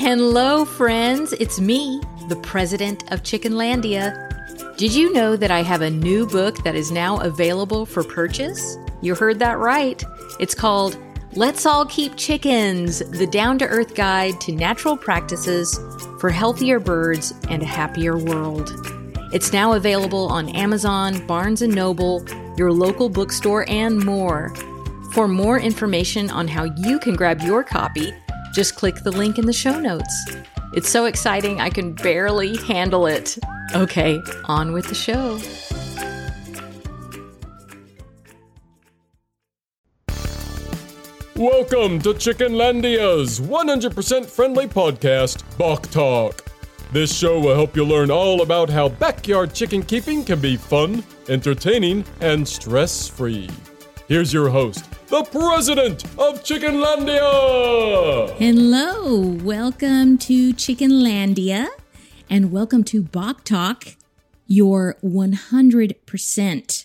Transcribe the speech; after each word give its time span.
Hello, 0.00 0.64
friends. 0.64 1.34
It's 1.34 1.60
me, 1.60 2.00
the 2.30 2.36
president 2.36 3.12
of 3.12 3.22
Chickenlandia. 3.22 4.74
Did 4.78 4.94
you 4.94 5.12
know 5.12 5.36
that 5.36 5.50
I 5.50 5.62
have 5.62 5.82
a 5.82 5.90
new 5.90 6.26
book 6.26 6.64
that 6.64 6.74
is 6.74 6.90
now 6.90 7.18
available 7.18 7.84
for 7.84 8.02
purchase? 8.02 8.78
You 9.02 9.14
heard 9.14 9.38
that 9.40 9.58
right. 9.58 10.02
It's 10.40 10.54
called 10.54 10.96
Let's 11.34 11.66
All 11.66 11.84
Keep 11.84 12.16
Chickens 12.16 13.00
The 13.10 13.26
Down 13.26 13.58
to 13.58 13.66
Earth 13.66 13.94
Guide 13.94 14.40
to 14.40 14.52
Natural 14.52 14.96
Practices 14.96 15.78
for 16.18 16.30
Healthier 16.30 16.80
Birds 16.80 17.34
and 17.50 17.62
a 17.62 17.66
Happier 17.66 18.16
World. 18.16 18.72
It's 19.34 19.52
now 19.52 19.74
available 19.74 20.28
on 20.28 20.48
Amazon, 20.48 21.26
Barnes 21.26 21.60
& 21.62 21.62
Noble, 21.62 22.24
your 22.56 22.72
local 22.72 23.10
bookstore, 23.10 23.68
and 23.68 24.02
more. 24.02 24.54
For 25.12 25.28
more 25.28 25.60
information 25.60 26.30
on 26.30 26.48
how 26.48 26.64
you 26.78 26.98
can 27.00 27.16
grab 27.16 27.42
your 27.42 27.62
copy, 27.62 28.14
just 28.52 28.74
click 28.74 28.96
the 28.96 29.10
link 29.10 29.38
in 29.38 29.46
the 29.46 29.52
show 29.52 29.78
notes. 29.78 30.14
It's 30.72 30.88
so 30.88 31.04
exciting, 31.04 31.60
I 31.60 31.70
can 31.70 31.92
barely 31.92 32.56
handle 32.58 33.06
it. 33.06 33.38
Okay, 33.74 34.20
on 34.44 34.72
with 34.72 34.88
the 34.88 34.94
show. 34.94 35.40
Welcome 41.36 42.00
to 42.00 42.10
Chickenlandia's 42.12 43.40
100% 43.40 44.26
friendly 44.26 44.66
podcast, 44.66 45.42
Bok 45.56 45.90
Talk. 45.90 46.44
This 46.92 47.16
show 47.16 47.38
will 47.38 47.54
help 47.54 47.76
you 47.76 47.84
learn 47.84 48.10
all 48.10 48.42
about 48.42 48.68
how 48.68 48.88
backyard 48.88 49.54
chicken 49.54 49.82
keeping 49.82 50.24
can 50.24 50.40
be 50.40 50.56
fun, 50.56 51.04
entertaining, 51.28 52.04
and 52.20 52.46
stress 52.46 53.08
free. 53.08 53.48
Here's 54.10 54.32
your 54.32 54.48
host, 54.48 54.90
the 55.06 55.22
president 55.22 56.02
of 56.18 56.42
Chickenlandia. 56.42 58.36
Hello, 58.38 59.20
welcome 59.44 60.18
to 60.18 60.52
Chickenlandia, 60.52 61.68
and 62.28 62.50
welcome 62.50 62.82
to 62.82 63.04
Bok 63.04 63.44
Talk, 63.44 63.94
your 64.48 64.96
100% 65.04 66.84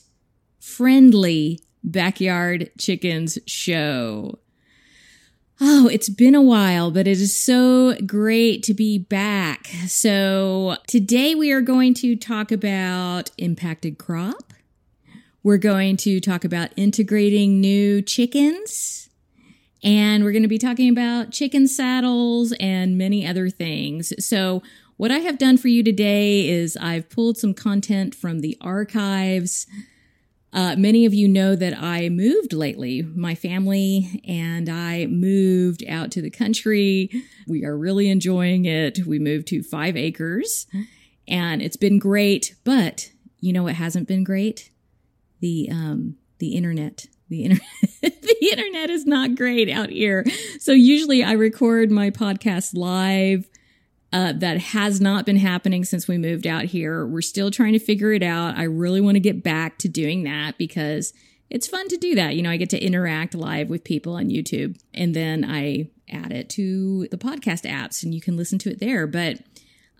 friendly 0.60 1.60
backyard 1.84 2.70
chickens 2.78 3.40
show. 3.48 4.38
Oh, 5.60 5.88
it's 5.88 6.10
been 6.10 6.36
a 6.36 6.44
while, 6.44 6.92
but 6.92 7.08
it 7.08 7.20
is 7.20 7.36
so 7.36 7.96
great 8.06 8.62
to 8.66 8.76
be 8.76 9.00
back. 9.00 9.66
So, 9.88 10.78
today 10.86 11.34
we 11.34 11.52
are 11.52 11.62
going 11.62 11.96
to 11.96 12.16
talk 12.16 12.52
about 12.52 13.32
impacted 13.40 13.98
crop. 13.98 14.54
We're 15.46 15.58
going 15.58 15.98
to 15.98 16.20
talk 16.20 16.44
about 16.44 16.72
integrating 16.76 17.62
new 17.62 18.02
chickens. 18.02 19.10
And 19.84 20.24
we're 20.24 20.32
going 20.32 20.42
to 20.42 20.50
be 20.50 20.58
talking 20.58 20.90
about 20.90 21.32
chicken 21.32 21.68
saddles 21.68 22.52
and 22.60 22.98
many 22.98 23.28
other 23.28 23.52
things. 23.52 24.12
So, 24.26 24.64
what 24.98 25.12
I 25.12 25.20
have 25.20 25.38
done 25.38 25.58
for 25.58 25.68
you 25.68 25.84
today 25.84 26.50
is 26.50 26.76
I've 26.78 27.10
pulled 27.10 27.38
some 27.38 27.54
content 27.54 28.16
from 28.16 28.40
the 28.40 28.58
archives 28.60 29.68
uh, 30.56 30.74
many 30.78 31.06
of 31.06 31.14
you 31.14 31.28
know 31.28 31.54
that 31.54 31.78
I 31.78 32.08
moved 32.08 32.54
lately, 32.54 33.02
my 33.02 33.36
family 33.36 34.24
and 34.26 34.70
I 34.70 35.06
moved 35.06 35.84
out 35.86 36.12
to 36.12 36.22
the 36.22 36.30
country. 36.30 37.12
We 37.46 37.66
are 37.66 37.78
really 37.78 38.10
enjoying 38.10 38.64
it. 38.64 39.06
We 39.06 39.20
moved 39.20 39.48
to 39.48 39.62
five 39.62 39.98
acres 39.98 40.66
and 41.28 41.62
it's 41.62 41.76
been 41.76 42.00
great. 42.00 42.56
But 42.64 43.12
you 43.42 43.52
know 43.52 43.64
what 43.64 43.76
hasn't 43.76 44.08
been 44.08 44.24
great? 44.24 44.72
The, 45.40 45.70
um, 45.72 46.18
the 46.40 46.56
internet. 46.56 47.08
The 47.28 47.44
internet, 47.44 47.66
the 48.02 48.50
internet 48.52 48.92
is 48.92 49.06
not 49.06 49.36
great 49.36 49.68
out 49.68 49.90
here. 49.90 50.26
So 50.60 50.74
usually 50.74 51.24
I 51.24 51.32
record 51.32 51.90
my 51.90 52.12
podcast 52.12 52.76
live 52.76 53.50
uh, 54.14 54.32
that 54.34 54.60
has 54.60 55.02
not 55.02 55.26
been 55.26 55.38
happening 55.38 55.84
since 55.84 56.08
we 56.08 56.18
moved 56.18 56.48
out 56.48 56.66
here. 56.66 57.06
We're 57.06 57.22
still 57.22 57.52
trying 57.52 57.74
to 57.74 57.80
figure 57.80 58.14
it 58.14 58.24
out. 58.24 58.58
I 58.58 58.64
really 58.64 59.02
want 59.02 59.16
to 59.16 59.20
get 59.20 59.44
back 59.44 59.78
to 59.80 59.90
doing 59.90 60.24
that 60.24 60.58
because 60.58 61.14
it's 61.50 61.68
fun 61.68 61.88
to 61.90 61.98
do 61.98 62.16
that. 62.16 62.36
You 62.36 62.42
know, 62.42 62.50
I 62.50 62.58
get 62.58 62.70
to 62.70 62.80
interact 62.82 63.36
live 63.36 63.70
with 63.70 63.84
people 63.84 64.14
on 64.14 64.30
YouTube 64.30 64.80
and 64.94 65.14
then 65.14 65.44
I 65.44 65.90
add 66.10 66.32
it 66.32 66.50
to 66.52 67.08
the 67.10 67.18
podcast 67.18 67.70
apps 67.70 68.04
and 68.04 68.14
you 68.14 68.22
can 68.22 68.38
listen 68.38 68.60
to 68.60 68.72
it 68.72 68.80
there. 68.80 69.08
But 69.08 69.40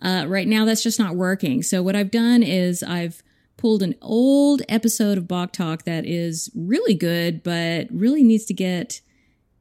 uh, 0.00 0.24
right 0.28 0.46
now, 0.46 0.64
that's 0.64 0.82
just 0.82 0.98
not 0.98 1.14
working. 1.14 1.62
So, 1.62 1.82
what 1.82 1.96
I've 1.96 2.10
done 2.10 2.42
is 2.42 2.82
I've 2.82 3.22
pulled 3.56 3.82
an 3.82 3.94
old 4.02 4.62
episode 4.68 5.18
of 5.18 5.28
Bok 5.28 5.52
Talk 5.52 5.84
that 5.84 6.04
is 6.04 6.50
really 6.54 6.94
good, 6.94 7.42
but 7.42 7.88
really 7.90 8.22
needs 8.22 8.44
to 8.46 8.54
get 8.54 9.00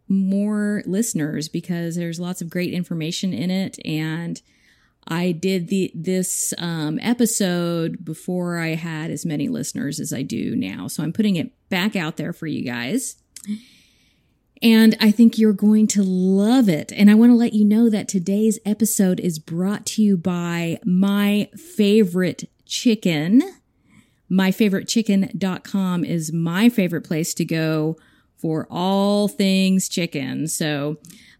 more 0.07 0.83
listeners 0.85 1.49
because 1.49 1.95
there's 1.95 2.19
lots 2.19 2.41
of 2.41 2.49
great 2.49 2.73
information 2.73 3.33
in 3.33 3.49
it 3.49 3.79
and 3.83 4.41
I 5.07 5.31
did 5.31 5.67
the 5.67 5.91
this 5.93 6.53
um, 6.57 6.99
episode 7.01 8.03
before 8.03 8.57
I 8.57 8.69
had 8.69 9.11
as 9.11 9.25
many 9.25 9.47
listeners 9.47 9.99
as 9.99 10.11
I 10.11 10.23
do 10.23 10.55
now, 10.55 10.87
so 10.87 11.03
I'm 11.03 11.13
putting 11.13 11.35
it 11.35 11.51
back 11.69 11.95
out 11.95 12.17
there 12.17 12.33
for 12.33 12.47
you 12.47 12.63
guys. 12.63 13.15
And 14.61 14.95
I 14.99 15.11
think 15.11 15.37
you're 15.37 15.53
going 15.53 15.85
to 15.87 16.01
love 16.01 16.69
it. 16.69 16.91
And 16.93 17.11
I 17.11 17.13
want 17.13 17.31
to 17.31 17.35
let 17.35 17.53
you 17.53 17.65
know 17.65 17.89
that 17.89 18.07
today's 18.07 18.57
episode 18.65 19.19
is 19.19 19.37
brought 19.37 19.85
to 19.87 20.01
you 20.01 20.17
by 20.17 20.79
my 20.83 21.49
favorite 21.55 22.49
chicken. 22.65 23.43
MyFavoriteChicken.com 24.31 26.03
is 26.03 26.33
my 26.33 26.69
favorite 26.69 27.03
place 27.03 27.33
to 27.35 27.45
go 27.45 27.97
for 28.37 28.67
all 28.69 29.27
things 29.27 29.87
chicken. 29.87 30.47
So 30.47 30.97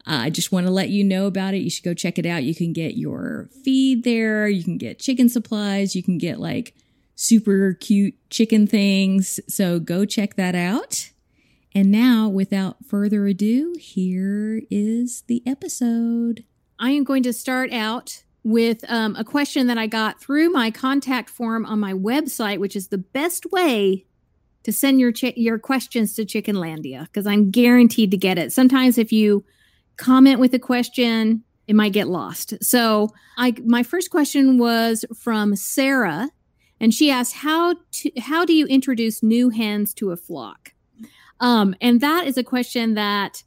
uh, 0.07 0.22
I 0.22 0.29
just 0.29 0.51
want 0.51 0.68
to 0.68 0.72
let 0.72 0.90
you 0.90 1.03
know 1.03 1.25
about 1.25 1.53
it. 1.53 1.59
You 1.59 1.69
should 1.69 1.84
go 1.84 1.94
check 1.94 2.19
it 2.19 2.25
out. 2.25 2.44
You 2.44 2.56
can 2.56 2.73
get 2.73 2.96
your 2.96 3.50
feed 3.63 4.03
there. 4.03 4.47
You 4.47 4.63
can 4.63 4.78
get 4.78 5.00
chicken 5.00 5.29
supplies. 5.29 5.96
You 5.96 6.03
can 6.03 6.18
get 6.18 6.40
like 6.40 6.75
super 7.16 7.73
cute 7.73 8.16
chicken 8.29 8.68
things. 8.68 9.40
So 9.47 9.79
go 9.79 10.06
check 10.06 10.35
that 10.35 10.56
out. 10.56 11.12
And 11.73 11.91
now, 11.91 12.29
without 12.29 12.85
further 12.85 13.25
ado, 13.28 13.75
here 13.78 14.62
is 14.72 15.23
the 15.28 15.44
episode. 15.46 16.46
I 16.79 16.91
am 16.91 17.03
going 17.03 17.23
to 17.23 17.34
start 17.34 17.73
out 17.73 18.23
with 18.46 18.86
um, 18.90 19.16
a 19.16 19.24
question 19.24 19.66
that 19.68 19.78
I 19.78 19.88
got 19.88 20.22
through 20.22 20.52
my 20.52 20.70
contact 20.70 21.32
form 21.32 21.66
on 21.66 21.80
my 21.80 21.94
website, 21.94 22.60
which 22.60 22.76
is 22.76 22.88
the 22.88 23.00
best 23.00 23.52
way 23.52 24.06
to 24.64 24.72
send 24.72 25.00
your 25.00 25.12
ch- 25.12 25.36
your 25.36 25.58
questions 25.58 26.14
to 26.14 26.26
Chickenlandia 26.26 27.06
because 27.06 27.26
I'm 27.26 27.50
guaranteed 27.50 28.12
to 28.12 28.18
get 28.18 28.38
it. 28.38 28.54
Sometimes 28.54 29.00
if 29.00 29.12
you 29.12 29.44
comment 29.98 30.40
with 30.40 30.54
a 30.54 30.60
question, 30.60 31.44
it 31.68 31.76
might 31.76 31.92
get 31.92 32.08
lost. 32.08 32.54
So, 32.64 33.10
I 33.36 33.56
my 33.66 33.82
first 33.82 34.12
question 34.12 34.60
was 34.60 35.06
from 35.18 35.56
Sarah, 35.56 36.30
and 36.80 36.94
she 36.94 37.10
asked 37.10 37.34
how 37.34 37.76
to 37.94 38.12
how 38.20 38.46
do 38.46 38.54
you 38.54 38.68
introduce 38.68 39.24
new 39.24 39.50
hens 39.50 39.92
to 39.96 40.12
a 40.12 40.18
flock? 40.18 40.74
Um, 41.40 41.76
and 41.82 42.00
that 42.02 42.28
is 42.28 42.38
a 42.38 42.44
question 42.44 42.94
that 42.94 43.44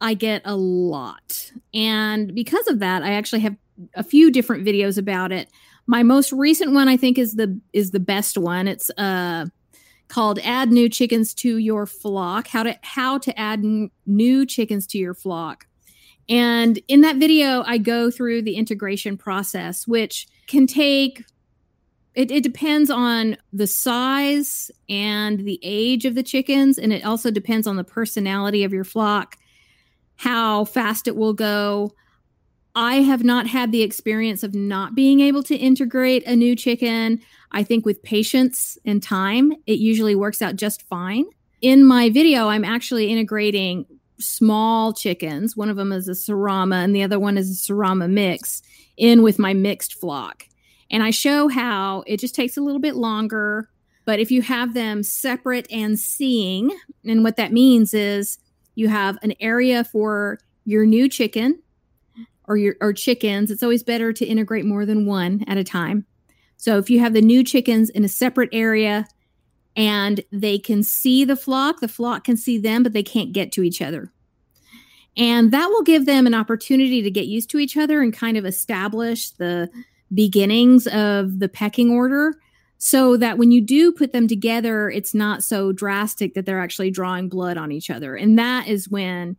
I 0.00 0.14
get 0.14 0.40
a 0.46 0.56
lot, 0.56 1.52
and 1.74 2.34
because 2.34 2.68
of 2.68 2.78
that, 2.78 3.02
I 3.02 3.12
actually 3.12 3.40
have 3.40 3.56
a 3.94 4.02
few 4.02 4.30
different 4.30 4.64
videos 4.64 4.98
about 4.98 5.32
it. 5.32 5.50
My 5.86 6.02
most 6.02 6.32
recent 6.32 6.72
one, 6.72 6.88
I 6.88 6.96
think, 6.96 7.18
is 7.18 7.34
the 7.34 7.58
is 7.72 7.90
the 7.90 8.00
best 8.00 8.38
one. 8.38 8.68
It's 8.68 8.90
uh 8.90 9.46
called 10.10 10.40
add 10.42 10.70
new 10.70 10.88
chickens 10.88 11.32
to 11.32 11.56
your 11.56 11.86
flock 11.86 12.48
how 12.48 12.64
to 12.64 12.76
how 12.82 13.16
to 13.16 13.38
add 13.38 13.60
n- 13.60 13.90
new 14.06 14.44
chickens 14.44 14.86
to 14.86 14.98
your 14.98 15.14
flock 15.14 15.66
and 16.28 16.80
in 16.88 17.00
that 17.00 17.16
video 17.16 17.62
i 17.64 17.78
go 17.78 18.10
through 18.10 18.42
the 18.42 18.56
integration 18.56 19.16
process 19.16 19.86
which 19.86 20.26
can 20.46 20.66
take 20.66 21.24
it, 22.16 22.32
it 22.32 22.42
depends 22.42 22.90
on 22.90 23.36
the 23.52 23.68
size 23.68 24.68
and 24.88 25.38
the 25.40 25.60
age 25.62 26.04
of 26.04 26.16
the 26.16 26.24
chickens 26.24 26.76
and 26.76 26.92
it 26.92 27.04
also 27.04 27.30
depends 27.30 27.68
on 27.68 27.76
the 27.76 27.84
personality 27.84 28.64
of 28.64 28.72
your 28.72 28.84
flock 28.84 29.36
how 30.16 30.64
fast 30.64 31.06
it 31.06 31.14
will 31.14 31.34
go 31.34 31.94
I 32.80 33.02
have 33.02 33.22
not 33.22 33.46
had 33.46 33.72
the 33.72 33.82
experience 33.82 34.42
of 34.42 34.54
not 34.54 34.94
being 34.94 35.20
able 35.20 35.42
to 35.42 35.54
integrate 35.54 36.26
a 36.26 36.34
new 36.34 36.56
chicken. 36.56 37.20
I 37.52 37.62
think 37.62 37.84
with 37.84 38.02
patience 38.02 38.78
and 38.86 39.02
time, 39.02 39.52
it 39.66 39.78
usually 39.78 40.14
works 40.14 40.40
out 40.40 40.56
just 40.56 40.88
fine. 40.88 41.26
In 41.60 41.84
my 41.84 42.08
video, 42.08 42.48
I'm 42.48 42.64
actually 42.64 43.12
integrating 43.12 43.84
small 44.18 44.94
chickens. 44.94 45.58
One 45.58 45.68
of 45.68 45.76
them 45.76 45.92
is 45.92 46.08
a 46.08 46.12
Serama, 46.12 46.82
and 46.82 46.96
the 46.96 47.02
other 47.02 47.20
one 47.20 47.36
is 47.36 47.50
a 47.50 47.72
Serama 47.72 48.08
mix 48.08 48.62
in 48.96 49.22
with 49.22 49.38
my 49.38 49.52
mixed 49.52 50.00
flock. 50.00 50.46
And 50.90 51.02
I 51.02 51.10
show 51.10 51.48
how 51.48 52.02
it 52.06 52.18
just 52.18 52.34
takes 52.34 52.56
a 52.56 52.62
little 52.62 52.80
bit 52.80 52.96
longer. 52.96 53.68
But 54.06 54.20
if 54.20 54.30
you 54.30 54.40
have 54.40 54.72
them 54.72 55.02
separate 55.02 55.70
and 55.70 55.98
seeing, 55.98 56.74
and 57.04 57.24
what 57.24 57.36
that 57.36 57.52
means 57.52 57.92
is 57.92 58.38
you 58.74 58.88
have 58.88 59.18
an 59.22 59.34
area 59.38 59.84
for 59.84 60.38
your 60.64 60.86
new 60.86 61.10
chicken 61.10 61.58
or 62.50 62.56
your 62.56 62.74
or 62.80 62.92
chickens, 62.92 63.48
it's 63.48 63.62
always 63.62 63.84
better 63.84 64.12
to 64.12 64.26
integrate 64.26 64.64
more 64.64 64.84
than 64.84 65.06
one 65.06 65.44
at 65.46 65.56
a 65.56 65.62
time. 65.62 66.04
So 66.56 66.78
if 66.78 66.90
you 66.90 66.98
have 66.98 67.14
the 67.14 67.22
new 67.22 67.44
chickens 67.44 67.88
in 67.88 68.04
a 68.04 68.08
separate 68.08 68.50
area 68.52 69.06
and 69.76 70.20
they 70.32 70.58
can 70.58 70.82
see 70.82 71.24
the 71.24 71.36
flock, 71.36 71.78
the 71.78 71.86
flock 71.86 72.24
can 72.24 72.36
see 72.36 72.58
them, 72.58 72.82
but 72.82 72.92
they 72.92 73.04
can't 73.04 73.32
get 73.32 73.52
to 73.52 73.62
each 73.62 73.80
other. 73.80 74.12
And 75.16 75.52
that 75.52 75.68
will 75.68 75.84
give 75.84 76.06
them 76.06 76.26
an 76.26 76.34
opportunity 76.34 77.02
to 77.02 77.10
get 77.10 77.26
used 77.26 77.50
to 77.50 77.58
each 77.58 77.76
other 77.76 78.02
and 78.02 78.12
kind 78.12 78.36
of 78.36 78.44
establish 78.44 79.30
the 79.30 79.70
beginnings 80.12 80.88
of 80.88 81.38
the 81.38 81.48
pecking 81.48 81.92
order 81.92 82.34
so 82.78 83.16
that 83.16 83.38
when 83.38 83.52
you 83.52 83.60
do 83.60 83.92
put 83.92 84.12
them 84.12 84.26
together, 84.26 84.90
it's 84.90 85.14
not 85.14 85.44
so 85.44 85.70
drastic 85.70 86.34
that 86.34 86.46
they're 86.46 86.60
actually 86.60 86.90
drawing 86.90 87.28
blood 87.28 87.56
on 87.56 87.70
each 87.70 87.90
other. 87.90 88.16
And 88.16 88.36
that 88.40 88.66
is 88.66 88.88
when 88.88 89.36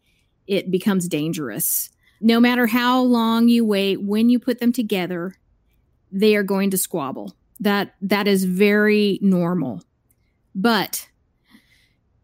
it 0.48 0.72
becomes 0.72 1.10
dangerous. 1.10 1.90
No 2.22 2.40
matter 2.40 2.68
how 2.68 3.02
long 3.02 3.48
you 3.48 3.66
wait, 3.66 4.02
when 4.02 4.30
you 4.30 4.40
put 4.40 4.60
them 4.60 4.72
together, 4.72 5.36
they 6.12 6.36
are 6.36 6.44
going 6.44 6.70
to 6.72 6.78
squabble. 6.78 7.34
That 7.60 7.96
that 8.02 8.28
is 8.28 8.44
very 8.44 9.20
normal. 9.22 9.84
But 10.54 11.08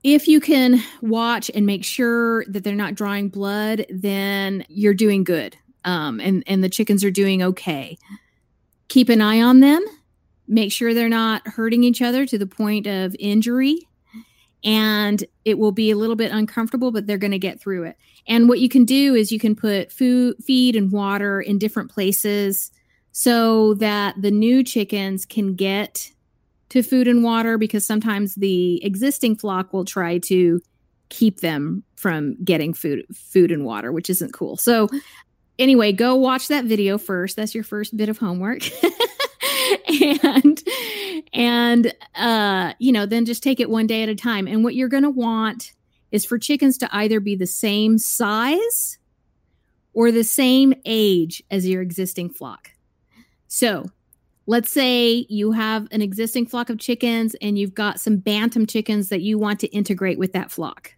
if 0.04 0.28
you 0.28 0.40
can 0.40 0.82
watch 1.02 1.50
and 1.54 1.66
make 1.66 1.84
sure 1.84 2.46
that 2.46 2.64
they're 2.64 2.76
not 2.76 2.96
drawing 2.96 3.30
blood, 3.30 3.86
then 3.90 4.66
you're 4.70 4.94
doing 4.94 5.24
good. 5.24 5.58
Um, 5.84 6.20
and 6.20 6.44
and 6.48 6.64
the 6.64 6.70
chickens 6.70 7.04
are 7.04 7.12
doing 7.12 7.42
okay. 7.42 7.98
Keep 8.88 9.10
an 9.10 9.22
eye 9.22 9.42
on 9.42 9.60
them. 9.60 9.84
Make 10.48 10.72
sure 10.72 10.94
they're 10.94 11.10
not 11.10 11.48
hurting 11.48 11.84
each 11.84 12.02
other 12.02 12.26
to 12.26 12.38
the 12.38 12.48
point 12.48 12.88
of 12.88 13.16
injury. 13.20 13.88
And 14.64 15.24
it 15.46 15.58
will 15.60 15.72
be 15.72 15.92
a 15.92 15.98
little 15.98 16.16
bit 16.16 16.32
uncomfortable, 16.32 16.92
but 16.92 17.06
they're 17.06 17.18
going 17.18 17.32
to 17.32 17.40
get 17.40 17.60
through 17.60 17.84
it. 17.84 17.98
And 18.28 18.50
what 18.50 18.60
you 18.60 18.70
can 18.70 18.86
do 18.86 19.16
is 19.16 19.32
you 19.32 19.40
can 19.40 19.56
put 19.56 19.92
food, 19.92 20.36
feed, 20.44 20.76
and 20.76 20.92
water 20.92 21.40
in 21.40 21.58
different 21.58 21.92
places 21.92 22.72
so 23.12 23.74
that 23.76 24.22
the 24.22 24.32
new 24.32 24.64
chickens 24.64 25.26
can 25.26 25.56
get 25.56 26.12
to 26.70 26.84
food 26.84 27.08
and 27.08 27.24
water 27.24 27.58
because 27.58 27.86
sometimes 27.86 28.36
the 28.36 28.84
existing 28.84 29.36
flock 29.36 29.74
will 29.74 29.86
try 29.86 30.18
to 30.20 30.62
keep 31.10 31.40
them 31.40 31.84
from 31.96 32.36
getting 32.44 32.74
food 32.74 33.06
food 33.16 33.52
and 33.52 33.64
water 33.64 33.92
which 33.92 34.10
isn't 34.10 34.34
cool. 34.34 34.58
So 34.58 34.90
anyway 35.58 35.94
go 35.94 36.16
watch 36.16 36.50
that 36.50 36.66
video 36.66 36.98
first. 36.98 37.38
That's 37.38 37.56
your 37.56 37.64
first 37.64 37.96
bit 37.96 38.10
of 38.10 38.18
homework. 38.18 38.62
And 40.04 40.64
and 41.34 41.94
uh 42.16 42.74
you 42.80 42.92
know 42.92 43.06
then 43.06 43.26
just 43.26 43.44
take 43.44 43.60
it 43.60 43.70
one 43.70 43.88
day 43.88 44.04
at 44.04 44.10
a 44.10 44.16
time. 44.16 44.48
And 44.48 44.64
what 44.64 44.76
you're 44.76 44.88
going 44.88 45.04
to 45.04 45.10
want 45.10 45.74
is 46.12 46.26
for 46.26 46.38
chickens 46.38 46.78
to 46.78 46.90
either 46.96 47.20
be 47.20 47.36
the 47.36 47.48
same 47.48 47.98
size 47.98 48.98
or 49.94 50.12
the 50.12 50.24
same 50.24 50.74
age 50.86 51.42
as 51.50 51.68
your 51.68 51.82
existing 51.82 52.30
flock. 52.30 52.72
So 53.48 53.86
let's 54.46 54.72
say 54.72 55.26
you 55.30 55.52
have 55.52 55.88
an 55.92 56.02
existing 56.02 56.46
flock 56.46 56.70
of 56.70 56.80
chickens 56.80 57.36
and 57.42 57.58
you've 57.58 57.74
got 57.74 58.00
some 58.00 58.18
bantam 58.18 58.66
chickens 58.66 59.10
that 59.10 59.22
you 59.22 59.38
want 59.38 59.60
to 59.62 59.68
integrate 59.68 60.20
with 60.20 60.34
that 60.34 60.52
flock. 60.52 60.94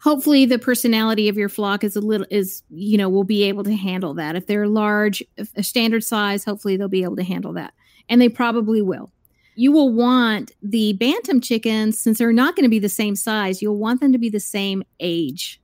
Hopefully 0.00 0.46
the 0.46 0.58
personality 0.58 1.28
of 1.28 1.36
your 1.36 1.48
flock 1.48 1.84
is 1.84 1.94
a 1.94 2.00
little 2.00 2.26
is 2.28 2.64
you 2.70 2.98
know 2.98 3.08
will 3.08 3.24
be 3.24 3.44
able 3.44 3.62
to 3.62 3.76
handle 3.76 4.14
that. 4.14 4.34
If 4.34 4.46
they're 4.46 4.66
large 4.66 5.22
a 5.56 5.62
standard 5.62 6.02
size 6.02 6.44
hopefully 6.44 6.76
they'll 6.76 6.88
be 6.88 7.04
able 7.04 7.16
to 7.16 7.24
handle 7.24 7.52
that. 7.54 7.72
And 8.08 8.20
they 8.20 8.28
probably 8.28 8.82
will 8.82 9.12
you 9.54 9.72
will 9.72 9.92
want 9.92 10.52
the 10.62 10.94
bantam 10.94 11.40
chickens 11.40 11.98
since 11.98 12.18
they're 12.18 12.32
not 12.32 12.56
going 12.56 12.64
to 12.64 12.70
be 12.70 12.78
the 12.78 12.88
same 12.88 13.16
size 13.16 13.60
you'll 13.60 13.76
want 13.76 14.00
them 14.00 14.12
to 14.12 14.18
be 14.18 14.30
the 14.30 14.40
same 14.40 14.82
age. 15.00 15.60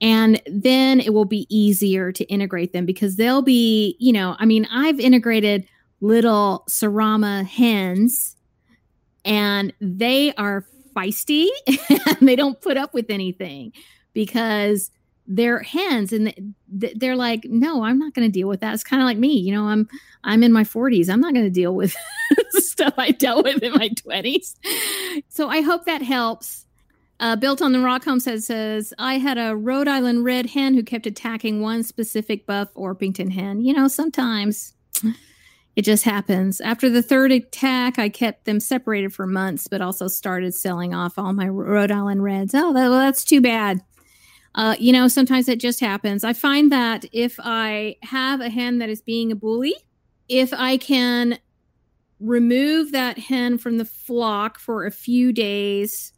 And 0.00 0.42
then 0.46 1.00
it 1.00 1.14
will 1.14 1.24
be 1.24 1.46
easier 1.48 2.12
to 2.12 2.24
integrate 2.24 2.72
them 2.72 2.84
because 2.84 3.16
they'll 3.16 3.42
be 3.42 3.96
you 3.98 4.12
know 4.12 4.36
i 4.38 4.44
mean 4.44 4.66
i've 4.70 5.00
integrated 5.00 5.66
little 6.00 6.64
Serama 6.68 7.46
hens 7.46 8.36
and 9.24 9.72
they 9.80 10.34
are 10.34 10.64
feisty 10.94 11.48
and 11.88 12.28
they 12.28 12.36
don't 12.36 12.60
put 12.60 12.76
up 12.76 12.94
with 12.94 13.10
anything 13.10 13.72
because 14.12 14.90
they're 15.28 15.60
hens 15.60 16.12
and 16.12 16.54
they're 16.68 17.16
like 17.16 17.44
no 17.44 17.84
i'm 17.84 17.98
not 17.98 18.14
going 18.14 18.26
to 18.26 18.32
deal 18.32 18.48
with 18.48 18.60
that 18.60 18.74
it's 18.74 18.84
kind 18.84 19.02
of 19.02 19.06
like 19.06 19.18
me 19.18 19.36
you 19.36 19.52
know 19.52 19.64
i'm 19.64 19.88
i'm 20.24 20.42
in 20.42 20.52
my 20.52 20.62
40s 20.62 21.08
i'm 21.08 21.20
not 21.20 21.34
going 21.34 21.44
to 21.44 21.50
deal 21.50 21.74
with 21.74 21.94
stuff 22.50 22.94
i 22.96 23.10
dealt 23.10 23.44
with 23.44 23.62
in 23.62 23.72
my 23.72 23.88
20s 23.88 24.54
so 25.28 25.48
i 25.48 25.60
hope 25.60 25.84
that 25.84 26.02
helps 26.02 26.64
uh, 27.18 27.34
built 27.34 27.62
on 27.62 27.72
the 27.72 27.80
rock 27.80 28.04
homestead 28.04 28.42
says 28.42 28.92
i 28.98 29.18
had 29.18 29.38
a 29.38 29.56
rhode 29.56 29.88
island 29.88 30.24
red 30.24 30.46
hen 30.46 30.74
who 30.74 30.82
kept 30.82 31.06
attacking 31.06 31.60
one 31.60 31.82
specific 31.82 32.46
buff 32.46 32.72
orpington 32.74 33.32
hen 33.32 33.60
you 33.60 33.72
know 33.72 33.88
sometimes 33.88 34.74
it 35.76 35.84
just 35.84 36.04
happens. 36.04 36.62
After 36.62 36.88
the 36.88 37.02
third 37.02 37.30
attack, 37.30 37.98
I 37.98 38.08
kept 38.08 38.46
them 38.46 38.60
separated 38.60 39.12
for 39.12 39.26
months, 39.26 39.68
but 39.68 39.82
also 39.82 40.08
started 40.08 40.54
selling 40.54 40.94
off 40.94 41.18
all 41.18 41.34
my 41.34 41.46
Rhode 41.46 41.92
Island 41.92 42.22
Reds. 42.22 42.54
Oh, 42.54 42.72
that, 42.72 42.88
well, 42.88 42.98
that's 42.98 43.24
too 43.24 43.42
bad. 43.42 43.82
Uh, 44.56 44.74
you 44.78 44.90
know, 44.90 45.06
sometimes 45.06 45.48
it 45.48 45.60
just 45.60 45.80
happens. 45.80 46.24
I 46.24 46.32
find 46.32 46.72
that 46.72 47.04
if 47.12 47.38
I 47.38 47.96
have 48.02 48.40
a 48.40 48.48
hen 48.48 48.78
that 48.78 48.88
is 48.88 49.02
being 49.02 49.30
a 49.30 49.36
bully, 49.36 49.74
if 50.28 50.52
I 50.54 50.78
can 50.78 51.38
remove 52.18 52.92
that 52.92 53.18
hen 53.18 53.58
from 53.58 53.76
the 53.76 53.84
flock 53.84 54.58
for 54.58 54.86
a 54.86 54.90
few 54.90 55.32
days, 55.32 56.14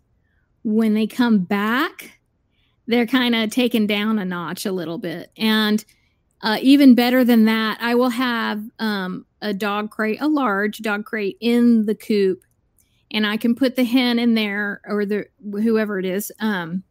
when 0.63 0.95
they 0.95 1.07
come 1.07 1.41
back, 1.41 2.21
they're 2.87 3.07
kind 3.07 3.35
of 3.35 3.51
taken 3.51 3.87
down 3.87 4.21
a 4.21 4.25
notch 4.25 4.65
a 4.65 4.73
little 4.73 4.99
bit. 4.99 5.31
And 5.37 5.85
uh, 6.41 6.59
even 6.63 6.95
better 6.95 7.25
than 7.25 7.47
that, 7.47 7.79
I 7.81 7.97
will 7.97 8.11
have 8.11 8.63
um, 8.79 9.27
a 9.43 9.53
dog 9.53 9.91
crate, 9.91 10.21
a 10.21 10.29
large 10.29 10.79
dog 10.79 11.05
crate 11.05 11.37
in 11.41 11.87
the 11.87 11.95
coop, 11.97 12.43
and 13.11 13.27
I 13.27 13.37
can 13.37 13.57
put 13.57 13.75
the 13.75 13.85
hen 13.85 14.21
in 14.21 14.35
there 14.35 14.81
or 14.85 15.05
the 15.05 15.27
whoever 15.41 15.99
it 15.99 16.05
is 16.05 16.31
um, 16.39 16.85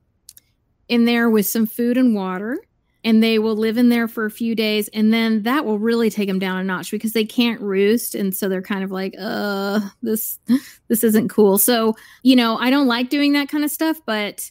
in 0.89 1.05
there 1.05 1.29
with 1.29 1.45
some 1.45 1.65
food 1.65 1.97
and 1.97 2.15
water, 2.15 2.59
and 3.03 3.21
they 3.21 3.39
will 3.39 3.55
live 3.55 3.77
in 3.77 3.89
there 3.89 4.07
for 4.07 4.25
a 4.25 4.31
few 4.31 4.55
days, 4.55 4.87
and 4.89 5.13
then 5.13 5.43
that 5.43 5.65
will 5.65 5.79
really 5.79 6.09
take 6.09 6.27
them 6.27 6.39
down 6.39 6.59
a 6.59 6.63
notch 6.63 6.91
because 6.91 7.13
they 7.13 7.25
can't 7.25 7.61
roost, 7.61 8.15
and 8.15 8.35
so 8.35 8.49
they're 8.49 8.61
kind 8.61 8.83
of 8.83 8.91
like, 8.91 9.15
uh, 9.19 9.79
this 10.01 10.39
this 10.87 11.03
isn't 11.03 11.29
cool. 11.29 11.57
So 11.57 11.95
you 12.23 12.35
know, 12.35 12.57
I 12.57 12.69
don't 12.69 12.87
like 12.87 13.09
doing 13.09 13.33
that 13.33 13.49
kind 13.49 13.63
of 13.63 13.71
stuff, 13.71 13.99
but 14.05 14.49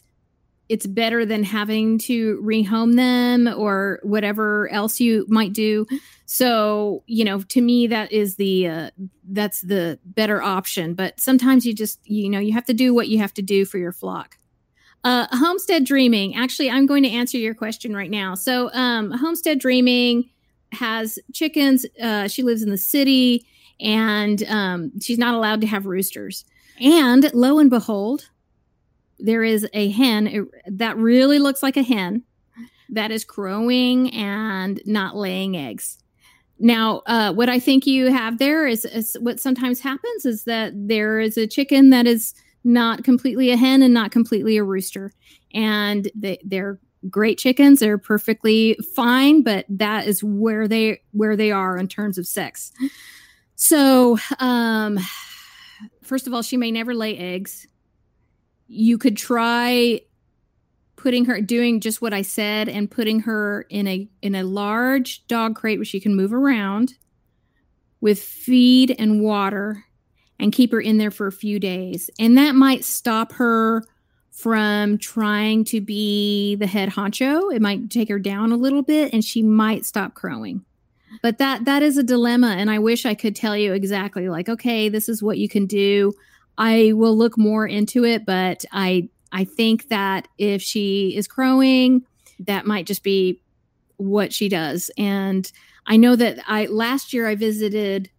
it's 0.69 0.85
better 0.85 1.25
than 1.25 1.43
having 1.43 1.97
to 1.97 2.41
rehome 2.43 2.95
them 2.95 3.47
or 3.57 3.99
whatever 4.03 4.69
else 4.69 4.99
you 4.99 5.25
might 5.29 5.53
do 5.53 5.85
so 6.25 7.03
you 7.07 7.23
know 7.23 7.41
to 7.41 7.61
me 7.61 7.87
that 7.87 8.11
is 8.11 8.35
the 8.35 8.67
uh, 8.67 8.89
that's 9.29 9.61
the 9.61 9.99
better 10.05 10.41
option 10.41 10.93
but 10.93 11.19
sometimes 11.19 11.65
you 11.65 11.73
just 11.73 11.99
you 12.03 12.29
know 12.29 12.39
you 12.39 12.53
have 12.53 12.65
to 12.65 12.73
do 12.73 12.93
what 12.93 13.07
you 13.07 13.17
have 13.17 13.33
to 13.33 13.41
do 13.41 13.65
for 13.65 13.77
your 13.77 13.91
flock 13.91 14.37
uh, 15.07 15.27
homestead 15.31 15.85
dreaming. 15.85 16.35
Actually 16.35 16.69
i'm 16.69 16.85
going 16.85 17.03
to 17.03 17.09
answer 17.09 17.37
your 17.37 17.55
question 17.55 17.95
right 17.95 18.11
now. 18.11 18.35
So 18.35 18.71
um, 18.73 19.11
homestead 19.11 19.59
dreaming 19.59 20.29
has 20.73 21.17
chickens. 21.33 21.85
Uh, 22.01 22.27
she 22.27 22.43
lives 22.43 22.61
in 22.61 22.69
the 22.69 22.77
city 22.77 23.45
and 23.79 24.43
um, 24.43 24.91
she's 24.99 25.17
not 25.17 25.33
allowed 25.33 25.61
to 25.61 25.67
have 25.67 25.85
roosters. 25.85 26.43
And 26.81 27.31
lo 27.33 27.59
and 27.59 27.69
behold 27.69 28.29
there 29.19 29.43
is 29.43 29.67
a 29.73 29.89
hen. 29.89 30.49
That 30.67 30.97
really 30.97 31.39
looks 31.39 31.63
like 31.63 31.77
a 31.77 31.83
hen 31.83 32.23
that 32.89 33.09
is 33.09 33.23
crowing 33.23 34.13
and 34.13 34.81
not 34.85 35.15
laying 35.15 35.55
eggs. 35.55 35.97
Now, 36.59 37.01
uh, 37.05 37.33
what 37.33 37.49
I 37.49 37.59
think 37.59 37.85
you 37.85 38.11
have 38.11 38.39
there 38.39 38.67
is, 38.67 38.83
is, 38.83 39.15
what 39.21 39.39
sometimes 39.39 39.79
happens 39.79 40.25
is 40.25 40.43
that 40.45 40.73
there 40.75 41.19
is 41.19 41.37
a 41.37 41.47
chicken 41.47 41.91
that 41.91 42.07
is 42.07 42.33
not 42.63 43.03
completely 43.03 43.51
a 43.51 43.57
hen 43.57 43.81
and 43.81 43.93
not 43.93 44.11
completely 44.11 44.57
a 44.57 44.63
rooster, 44.63 45.11
and 45.53 46.09
they, 46.15 46.39
they're 46.43 46.79
great 47.09 47.37
chickens. 47.37 47.79
They're 47.79 47.97
perfectly 47.97 48.77
fine, 48.95 49.43
but 49.43 49.65
that 49.69 50.07
is 50.07 50.23
where 50.23 50.67
they 50.67 51.01
where 51.11 51.35
they 51.35 51.51
are 51.51 51.77
in 51.77 51.87
terms 51.87 52.17
of 52.17 52.27
sex. 52.27 52.71
So, 53.55 54.17
um, 54.39 54.99
first 56.03 56.27
of 56.27 56.33
all, 56.33 56.41
she 56.41 56.57
may 56.57 56.71
never 56.71 56.93
lay 56.93 57.17
eggs 57.17 57.67
you 58.67 58.97
could 58.97 59.17
try 59.17 60.01
putting 60.95 61.25
her 61.25 61.41
doing 61.41 61.79
just 61.79 62.01
what 62.01 62.13
I 62.13 62.21
said 62.21 62.67
and 62.67 62.89
putting 62.89 63.21
her 63.21 63.65
in 63.69 63.87
a 63.87 64.09
in 64.21 64.35
a 64.35 64.43
large 64.43 65.25
dog 65.27 65.55
crate 65.55 65.79
where 65.79 65.85
she 65.85 65.99
can 65.99 66.15
move 66.15 66.33
around 66.33 66.95
with 68.01 68.21
feed 68.21 68.95
and 68.99 69.21
water 69.21 69.85
and 70.39 70.53
keep 70.53 70.71
her 70.71 70.81
in 70.81 70.97
there 70.97 71.11
for 71.11 71.27
a 71.27 71.31
few 71.31 71.59
days. 71.59 72.09
And 72.19 72.37
that 72.37 72.55
might 72.55 72.85
stop 72.85 73.33
her 73.33 73.83
from 74.31 74.99
trying 74.99 75.63
to 75.65 75.81
be 75.81 76.55
the 76.55 76.67
head 76.67 76.89
honcho. 76.89 77.53
It 77.53 77.61
might 77.61 77.89
take 77.89 78.09
her 78.09 78.19
down 78.19 78.51
a 78.51 78.57
little 78.57 78.83
bit 78.83 79.11
and 79.11 79.25
she 79.25 79.41
might 79.41 79.83
stop 79.83 80.13
crowing. 80.13 80.63
But 81.23 81.39
that 81.39 81.65
that 81.65 81.81
is 81.81 81.97
a 81.97 82.03
dilemma 82.03 82.49
and 82.49 82.69
I 82.69 82.77
wish 82.79 83.05
I 83.05 83.15
could 83.15 83.35
tell 83.35 83.57
you 83.57 83.73
exactly 83.73 84.29
like 84.29 84.47
okay, 84.47 84.89
this 84.89 85.09
is 85.09 85.23
what 85.23 85.39
you 85.39 85.49
can 85.49 85.65
do. 85.65 86.13
I 86.57 86.91
will 86.93 87.17
look 87.17 87.37
more 87.37 87.65
into 87.65 88.05
it, 88.05 88.25
but 88.25 88.63
I 88.71 89.09
I 89.31 89.43
think 89.43 89.89
that 89.89 90.27
if 90.37 90.61
she 90.61 91.15
is 91.15 91.27
crowing, 91.27 92.05
that 92.39 92.65
might 92.65 92.85
just 92.85 93.03
be 93.03 93.41
what 93.97 94.31
she 94.31 94.49
does. 94.49 94.91
And 94.97 95.51
I 95.87 95.97
know 95.97 96.15
that 96.15 96.39
I 96.47 96.67
last 96.67 97.13
year 97.13 97.27
I 97.27 97.35
visited 97.35 98.09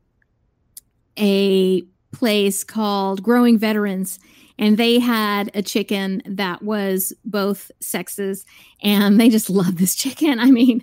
a 1.16 1.84
place 2.12 2.64
called 2.64 3.22
Growing 3.22 3.58
Veterans 3.58 4.18
and 4.58 4.76
they 4.76 4.98
had 4.98 5.50
a 5.54 5.62
chicken 5.62 6.20
that 6.26 6.62
was 6.62 7.12
both 7.24 7.70
sexes 7.80 8.44
and 8.82 9.20
they 9.20 9.28
just 9.28 9.48
love 9.50 9.78
this 9.78 9.94
chicken. 9.94 10.40
I 10.40 10.50
mean, 10.50 10.82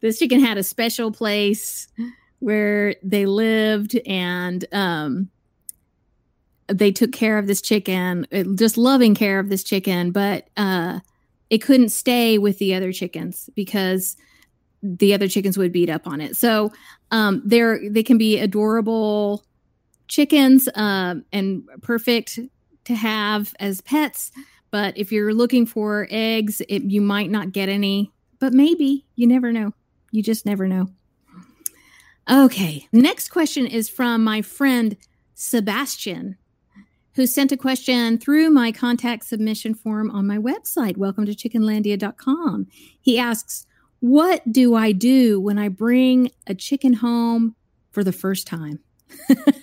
this 0.00 0.18
chicken 0.18 0.40
had 0.40 0.58
a 0.58 0.62
special 0.62 1.10
place 1.10 1.88
where 2.38 2.94
they 3.02 3.26
lived 3.26 3.98
and 4.06 4.64
um 4.72 5.28
they 6.68 6.92
took 6.92 7.12
care 7.12 7.38
of 7.38 7.46
this 7.46 7.62
chicken, 7.62 8.26
just 8.54 8.76
loving 8.76 9.14
care 9.14 9.38
of 9.38 9.48
this 9.48 9.64
chicken, 9.64 10.12
but 10.12 10.48
uh 10.56 11.00
it 11.50 11.58
couldn't 11.58 11.88
stay 11.88 12.36
with 12.38 12.58
the 12.58 12.74
other 12.74 12.92
chickens 12.92 13.48
because 13.56 14.16
the 14.82 15.14
other 15.14 15.26
chickens 15.26 15.56
would 15.56 15.72
beat 15.72 15.90
up 15.90 16.06
on 16.06 16.20
it. 16.20 16.36
So 16.36 16.70
um 17.10 17.42
they're 17.44 17.90
they 17.90 18.04
can 18.04 18.18
be 18.18 18.38
adorable 18.38 19.44
chickens 20.08 20.68
um 20.74 21.24
and 21.32 21.64
perfect 21.82 22.38
to 22.84 22.94
have 22.94 23.54
as 23.60 23.80
pets. 23.82 24.32
But 24.70 24.96
if 24.98 25.12
you're 25.12 25.34
looking 25.34 25.66
for 25.66 26.08
eggs, 26.10 26.60
it, 26.68 26.82
you 26.82 27.00
might 27.00 27.30
not 27.30 27.52
get 27.52 27.68
any, 27.68 28.12
but 28.38 28.52
maybe 28.52 29.06
you 29.14 29.26
never 29.26 29.52
know. 29.52 29.72
You 30.10 30.22
just 30.22 30.46
never 30.46 30.66
know. 30.66 30.88
Okay, 32.30 32.86
next 32.92 33.28
question 33.28 33.66
is 33.66 33.88
from 33.88 34.22
my 34.22 34.42
friend 34.42 34.96
Sebastian, 35.34 36.36
who 37.14 37.26
sent 37.26 37.52
a 37.52 37.56
question 37.56 38.18
through 38.18 38.50
my 38.50 38.72
contact 38.72 39.24
submission 39.24 39.72
form 39.74 40.10
on 40.10 40.26
my 40.26 40.36
website, 40.36 40.96
welcome 40.96 41.24
to 41.24 41.32
chickenlandia.com. 41.32 42.66
He 43.00 43.18
asks, 43.18 43.66
What 44.00 44.42
do 44.50 44.74
I 44.74 44.92
do 44.92 45.40
when 45.40 45.58
I 45.58 45.68
bring 45.68 46.30
a 46.46 46.54
chicken 46.54 46.94
home 46.94 47.54
for 47.90 48.04
the 48.04 48.12
first 48.12 48.46
time? 48.46 48.80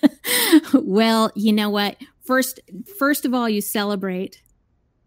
well, 0.84 1.30
you 1.34 1.52
know 1.52 1.70
what? 1.70 1.96
first 2.26 2.60
first 2.98 3.24
of 3.24 3.32
all 3.32 3.48
you 3.48 3.60
celebrate 3.60 4.42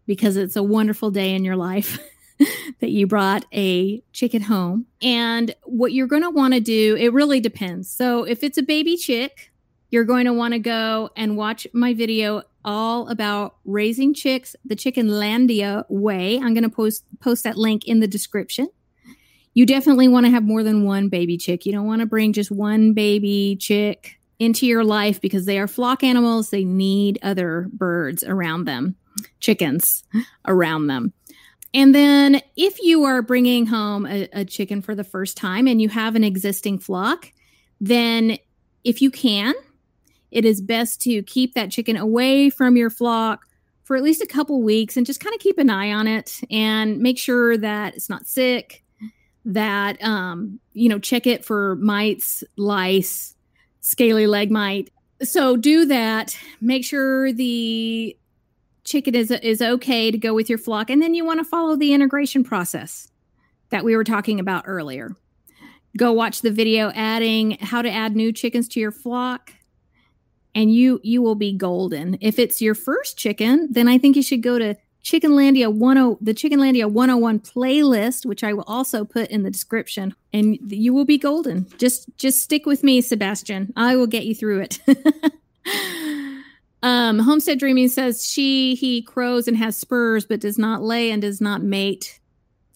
because 0.06 0.36
it's 0.36 0.56
a 0.56 0.62
wonderful 0.62 1.10
day 1.10 1.34
in 1.34 1.44
your 1.44 1.56
life 1.56 1.98
that 2.80 2.90
you 2.90 3.06
brought 3.06 3.44
a 3.52 4.02
chicken 4.12 4.42
home. 4.42 4.86
And 5.02 5.54
what 5.64 5.92
you're 5.92 6.08
going 6.08 6.22
to 6.22 6.30
want 6.30 6.54
to 6.54 6.60
do 6.60 6.96
it 6.96 7.12
really 7.12 7.38
depends. 7.38 7.88
So 7.90 8.24
if 8.24 8.42
it's 8.42 8.58
a 8.58 8.62
baby 8.62 8.96
chick 8.96 9.52
you're 9.90 10.04
going 10.04 10.26
to 10.26 10.32
want 10.32 10.54
to 10.54 10.60
go 10.60 11.10
and 11.16 11.36
watch 11.36 11.66
my 11.72 11.94
video 11.94 12.42
all 12.64 13.08
about 13.08 13.56
raising 13.64 14.14
chicks 14.14 14.54
the 14.64 14.76
chickenlandia 14.76 15.84
way. 15.88 16.36
I'm 16.36 16.54
going 16.54 16.62
to 16.62 16.68
post 16.68 17.04
post 17.20 17.42
that 17.42 17.56
link 17.56 17.86
in 17.86 17.98
the 17.98 18.06
description. 18.06 18.68
You 19.52 19.66
definitely 19.66 20.06
want 20.06 20.26
to 20.26 20.30
have 20.30 20.44
more 20.44 20.62
than 20.62 20.84
one 20.84 21.08
baby 21.08 21.36
chick. 21.36 21.66
You 21.66 21.72
don't 21.72 21.86
want 21.86 22.00
to 22.00 22.06
bring 22.06 22.32
just 22.32 22.52
one 22.52 22.92
baby 22.94 23.56
chick 23.58 24.19
into 24.40 24.66
your 24.66 24.82
life 24.82 25.20
because 25.20 25.44
they 25.44 25.58
are 25.58 25.68
flock 25.68 26.02
animals. 26.02 26.50
They 26.50 26.64
need 26.64 27.20
other 27.22 27.68
birds 27.72 28.24
around 28.24 28.64
them, 28.64 28.96
chickens 29.38 30.02
around 30.46 30.88
them. 30.88 31.12
And 31.72 31.94
then 31.94 32.40
if 32.56 32.82
you 32.82 33.04
are 33.04 33.22
bringing 33.22 33.66
home 33.66 34.06
a, 34.06 34.28
a, 34.32 34.44
chicken 34.44 34.82
for 34.82 34.96
the 34.96 35.04
first 35.04 35.36
time 35.36 35.68
and 35.68 35.80
you 35.80 35.88
have 35.88 36.16
an 36.16 36.24
existing 36.24 36.80
flock, 36.80 37.30
then 37.80 38.38
if 38.82 39.00
you 39.00 39.10
can, 39.10 39.54
it 40.32 40.44
is 40.44 40.60
best 40.60 41.00
to 41.02 41.22
keep 41.22 41.54
that 41.54 41.70
chicken 41.70 41.96
away 41.96 42.50
from 42.50 42.76
your 42.76 42.90
flock 42.90 43.46
for 43.84 43.96
at 43.96 44.02
least 44.02 44.22
a 44.22 44.26
couple 44.26 44.62
weeks 44.62 44.96
and 44.96 45.06
just 45.06 45.20
kind 45.20 45.34
of 45.34 45.40
keep 45.40 45.58
an 45.58 45.70
eye 45.70 45.92
on 45.92 46.08
it 46.08 46.40
and 46.50 46.98
make 46.98 47.18
sure 47.18 47.56
that 47.56 47.94
it's 47.94 48.08
not 48.08 48.26
sick, 48.26 48.82
that, 49.44 50.02
um, 50.02 50.58
you 50.72 50.88
know, 50.88 50.98
check 50.98 51.26
it 51.26 51.44
for 51.44 51.76
mites, 51.76 52.42
lice, 52.56 53.34
scaly 53.80 54.26
leg 54.26 54.50
mite. 54.50 54.90
So 55.22 55.56
do 55.56 55.84
that. 55.86 56.36
Make 56.60 56.84
sure 56.84 57.32
the 57.32 58.16
chicken 58.84 59.14
is 59.14 59.30
is 59.30 59.60
okay 59.60 60.10
to 60.10 60.18
go 60.18 60.34
with 60.34 60.48
your 60.48 60.58
flock, 60.58 60.90
and 60.90 61.02
then 61.02 61.14
you 61.14 61.24
want 61.24 61.40
to 61.40 61.44
follow 61.44 61.76
the 61.76 61.92
integration 61.92 62.44
process 62.44 63.08
that 63.70 63.84
we 63.84 63.96
were 63.96 64.04
talking 64.04 64.40
about 64.40 64.64
earlier. 64.66 65.14
Go 65.96 66.12
watch 66.12 66.40
the 66.40 66.50
video 66.50 66.90
adding 66.94 67.58
how 67.60 67.82
to 67.82 67.90
add 67.90 68.14
new 68.14 68.32
chickens 68.32 68.68
to 68.68 68.80
your 68.80 68.92
flock 68.92 69.52
and 70.54 70.72
you 70.72 71.00
you 71.02 71.22
will 71.22 71.34
be 71.34 71.52
golden. 71.52 72.18
If 72.20 72.38
it's 72.38 72.60
your 72.60 72.74
first 72.74 73.16
chicken, 73.16 73.68
then 73.70 73.88
I 73.88 73.98
think 73.98 74.16
you 74.16 74.22
should 74.22 74.42
go 74.42 74.58
to 74.58 74.76
Chickenlandia 75.02 75.66
10 75.66 76.18
the 76.20 76.34
Chickenlandia 76.34 76.90
101 76.90 77.40
playlist, 77.40 78.26
which 78.26 78.44
I 78.44 78.52
will 78.52 78.64
also 78.66 79.04
put 79.04 79.30
in 79.30 79.42
the 79.42 79.50
description, 79.50 80.14
and 80.32 80.58
you 80.70 80.92
will 80.92 81.04
be 81.04 81.18
golden. 81.18 81.66
Just 81.78 82.08
just 82.16 82.42
stick 82.42 82.66
with 82.66 82.82
me, 82.82 83.00
Sebastian. 83.00 83.72
I 83.76 83.96
will 83.96 84.06
get 84.06 84.24
you 84.24 84.34
through 84.34 84.60
it. 84.60 84.80
um, 86.82 87.18
Homestead 87.18 87.58
Dreaming 87.58 87.88
says 87.88 88.26
she 88.26 88.74
he 88.74 89.02
crows 89.02 89.48
and 89.48 89.56
has 89.56 89.76
spurs, 89.76 90.26
but 90.26 90.40
does 90.40 90.58
not 90.58 90.82
lay 90.82 91.10
and 91.10 91.22
does 91.22 91.40
not 91.40 91.62
mate. 91.62 92.20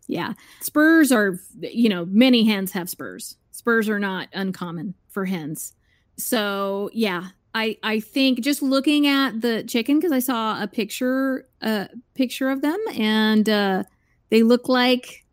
Yeah, 0.07 0.35
spurs 0.61 1.12
are 1.12 1.38
you 1.61 1.88
know 1.88 2.07
many 2.07 2.45
hens 2.45 2.73
have 2.73 2.88
spurs. 2.88 3.37
Spurs 3.50 3.88
are 3.88 4.00
not 4.00 4.28
uncommon 4.33 4.95
for 5.09 5.26
hens. 5.26 5.75
So 6.16 6.90
yeah, 6.93 7.28
I 7.54 7.78
I 7.82 8.00
think 8.00 8.40
just 8.40 8.62
looking 8.62 9.06
at 9.06 9.40
the 9.40 9.62
chicken 9.62 9.99
because 9.99 10.12
I 10.12 10.18
saw 10.18 10.61
a 10.62 10.66
picture 10.66 11.46
a 11.62 11.88
picture 12.14 12.50
of 12.50 12.62
them 12.62 12.78
and 12.96 13.49
uh, 13.49 13.84
they 14.30 14.42
look 14.42 14.68
like 14.68 15.25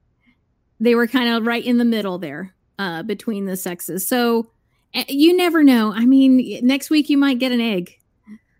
they 0.79 0.95
were 0.95 1.07
kind 1.07 1.29
of 1.33 1.45
right 1.45 1.65
in 1.65 1.77
the 1.77 1.85
middle 1.85 2.19
there 2.19 2.53
uh, 2.79 3.03
between 3.03 3.45
the 3.45 3.57
sexes. 3.57 4.07
So 4.07 4.51
eh, 4.93 5.05
you 5.09 5.35
never 5.35 5.63
know. 5.63 5.93
I 5.93 6.05
mean, 6.05 6.59
next 6.65 6.89
week 6.89 7.09
you 7.09 7.17
might 7.17 7.39
get 7.39 7.51
an 7.51 7.61
egg. 7.61 7.97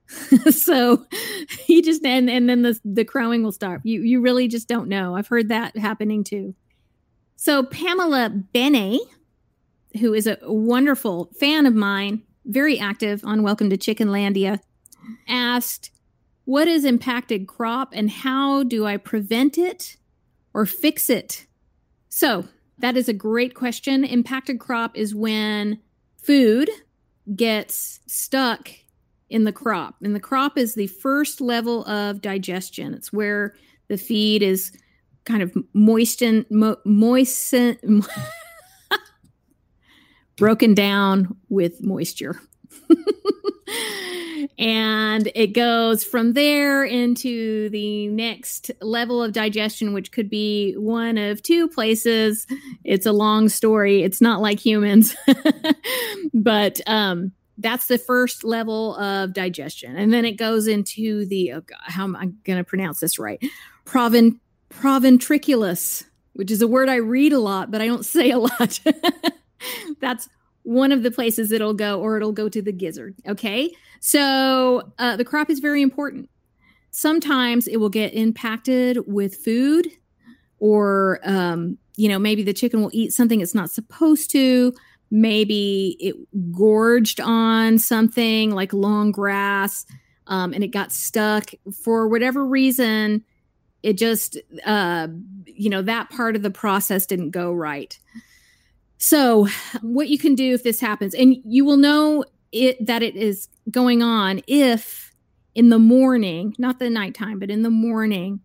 so 0.52 1.06
you 1.68 1.84
just 1.84 2.04
and 2.04 2.30
and 2.30 2.50
then 2.50 2.64
the 2.64 2.80
the 2.84 3.06
crowing 3.06 3.44
will 3.44 3.52
start. 3.52 3.82
You 3.84 4.02
you 4.02 4.22
really 4.22 4.48
just 4.48 4.68
don't 4.68 4.90
know. 4.90 5.16
I've 5.16 5.28
heard 5.28 5.50
that 5.50 5.78
happening 5.78 6.24
too. 6.24 6.56
So 7.36 7.64
Pamela 7.64 8.30
Bene, 8.30 9.00
who 10.00 10.14
is 10.14 10.28
a 10.28 10.38
wonderful 10.44 11.32
fan 11.40 11.66
of 11.66 11.74
mine, 11.74 12.24
very 12.46 12.80
active 12.80 13.22
on 13.24 13.44
Welcome 13.44 13.70
to 13.70 13.78
Chickenlandia, 13.78 14.60
asked, 15.28 15.92
What 16.46 16.68
is 16.68 16.86
impacted 16.86 17.48
crop 17.48 17.90
and 17.94 18.10
how 18.10 18.64
do 18.64 18.86
I 18.86 18.98
prevent 18.98 19.58
it 19.58 19.98
or 20.54 20.66
fix 20.66 21.10
it? 21.10 21.46
So, 22.10 22.48
that 22.80 22.98
is 22.98 23.08
a 23.08 23.14
great 23.14 23.54
question. 23.54 24.04
Impacted 24.04 24.60
crop 24.60 24.98
is 24.98 25.14
when 25.14 25.80
food 26.18 26.70
gets 27.36 28.00
stuck 28.08 28.70
in 29.30 29.44
the 29.44 29.54
crop. 29.54 29.96
And 30.04 30.16
the 30.16 30.20
crop 30.20 30.58
is 30.58 30.74
the 30.74 30.88
first 30.88 31.42
level 31.42 31.86
of 31.86 32.22
digestion. 32.22 32.94
It's 32.94 33.14
where 33.14 33.56
the 33.88 33.98
feed 33.98 34.42
is 34.42 34.72
kind 35.26 35.44
of 35.44 35.56
moisten, 35.74 36.46
mo- 36.50 36.78
moisten, 36.86 37.78
broken 40.42 40.74
down 40.74 41.38
with 41.50 41.84
moisture. 41.84 42.42
and 44.58 45.32
it 45.36 45.54
goes 45.54 46.04
from 46.04 46.34
there 46.34 46.84
into 46.84 47.70
the 47.70 48.08
next 48.08 48.72
level 48.82 49.22
of 49.22 49.34
digestion, 49.34 49.94
which 49.94 50.12
could 50.12 50.32
be 50.32 50.74
one 50.74 51.20
of 51.20 51.44
two 51.44 51.68
places. 51.68 52.48
It's 52.84 53.06
a 53.06 53.12
long 53.12 53.50
story. 53.50 54.02
It's 54.02 54.20
not 54.20 54.42
like 54.42 54.60
humans, 54.60 55.16
but 56.34 56.82
um, 56.88 57.34
that's 57.60 57.86
the 57.86 58.00
first 58.00 58.44
level 58.44 58.96
of 58.96 59.34
digestion. 59.34 59.96
And 59.96 60.12
then 60.12 60.26
it 60.26 60.38
goes 60.38 60.66
into 60.66 61.24
the, 61.28 61.54
oh 61.54 61.62
God, 61.62 61.78
how 61.84 62.06
am 62.06 62.16
I 62.16 62.26
going 62.46 62.58
to 62.58 62.64
pronounce 62.64 63.00
this 63.00 63.20
right? 63.20 63.40
Provin, 63.86 64.40
proventriculus, 64.72 66.04
which 66.34 66.50
is 66.50 66.64
a 66.64 66.68
word 66.68 66.90
I 66.90 66.96
read 66.96 67.32
a 67.32 67.40
lot, 67.40 67.70
but 67.70 67.80
I 67.80 67.86
don't 67.86 68.06
say 68.08 68.32
a 68.32 68.40
lot. 68.40 68.80
That's 70.00 70.30
one 70.64 70.92
of 70.92 71.04
the 71.04 71.12
places 71.12 71.52
it'll 71.52 71.74
go, 71.74 72.00
or 72.00 72.18
it'll 72.18 72.32
go 72.32 72.48
to 72.48 72.62
the 72.62 72.72
gizzard. 72.72 73.16
Okay. 73.28 73.74
So 74.00 74.92
uh, 75.00 75.16
the 75.16 75.26
crop 75.26 75.50
is 75.50 75.60
very 75.60 75.82
important. 75.82 76.30
Sometimes 76.92 77.68
it 77.68 77.78
will 77.78 77.90
get 77.90 78.14
impacted 78.14 79.00
with 79.08 79.36
food, 79.36 79.88
or, 80.60 81.20
um, 81.24 81.78
you 81.98 82.08
know, 82.10 82.20
maybe 82.20 82.44
the 82.44 82.54
chicken 82.54 82.82
will 82.82 82.92
eat 82.94 83.14
something 83.14 83.42
it's 83.42 83.56
not 83.56 83.72
supposed 83.72 84.30
to. 84.32 84.74
Maybe 85.10 85.98
it 86.00 86.16
gorged 86.52 87.20
on 87.20 87.80
something 87.80 88.52
like 88.52 88.72
long 88.72 89.12
grass 89.12 89.86
um, 90.28 90.54
and 90.54 90.64
it 90.64 90.70
got 90.70 90.92
stuck 90.92 91.52
for 91.84 92.08
whatever 92.08 92.46
reason. 92.46 93.24
It 93.84 93.98
just, 93.98 94.38
uh, 94.66 95.08
you 95.46 95.70
know, 95.70 95.82
that 95.82 96.12
part 96.12 96.36
of 96.36 96.44
the 96.44 96.52
process 96.52 97.06
didn't 97.06 97.32
go 97.32 97.52
right. 97.52 97.98
So, 99.04 99.48
what 99.82 100.10
you 100.10 100.20
can 100.20 100.36
do 100.36 100.54
if 100.54 100.62
this 100.62 100.80
happens, 100.80 101.16
and 101.16 101.36
you 101.44 101.66
will 101.66 101.78
know 101.78 102.24
it 102.52 102.86
that 102.86 103.02
it 103.02 103.16
is 103.16 103.48
going 103.72 104.04
on 104.04 104.44
if 104.46 105.12
in 105.56 105.70
the 105.70 105.80
morning, 105.80 106.54
not 106.60 106.78
the 106.78 106.88
nighttime, 106.88 107.40
but 107.40 107.50
in 107.50 107.64
the 107.64 107.72
morning, 107.72 108.42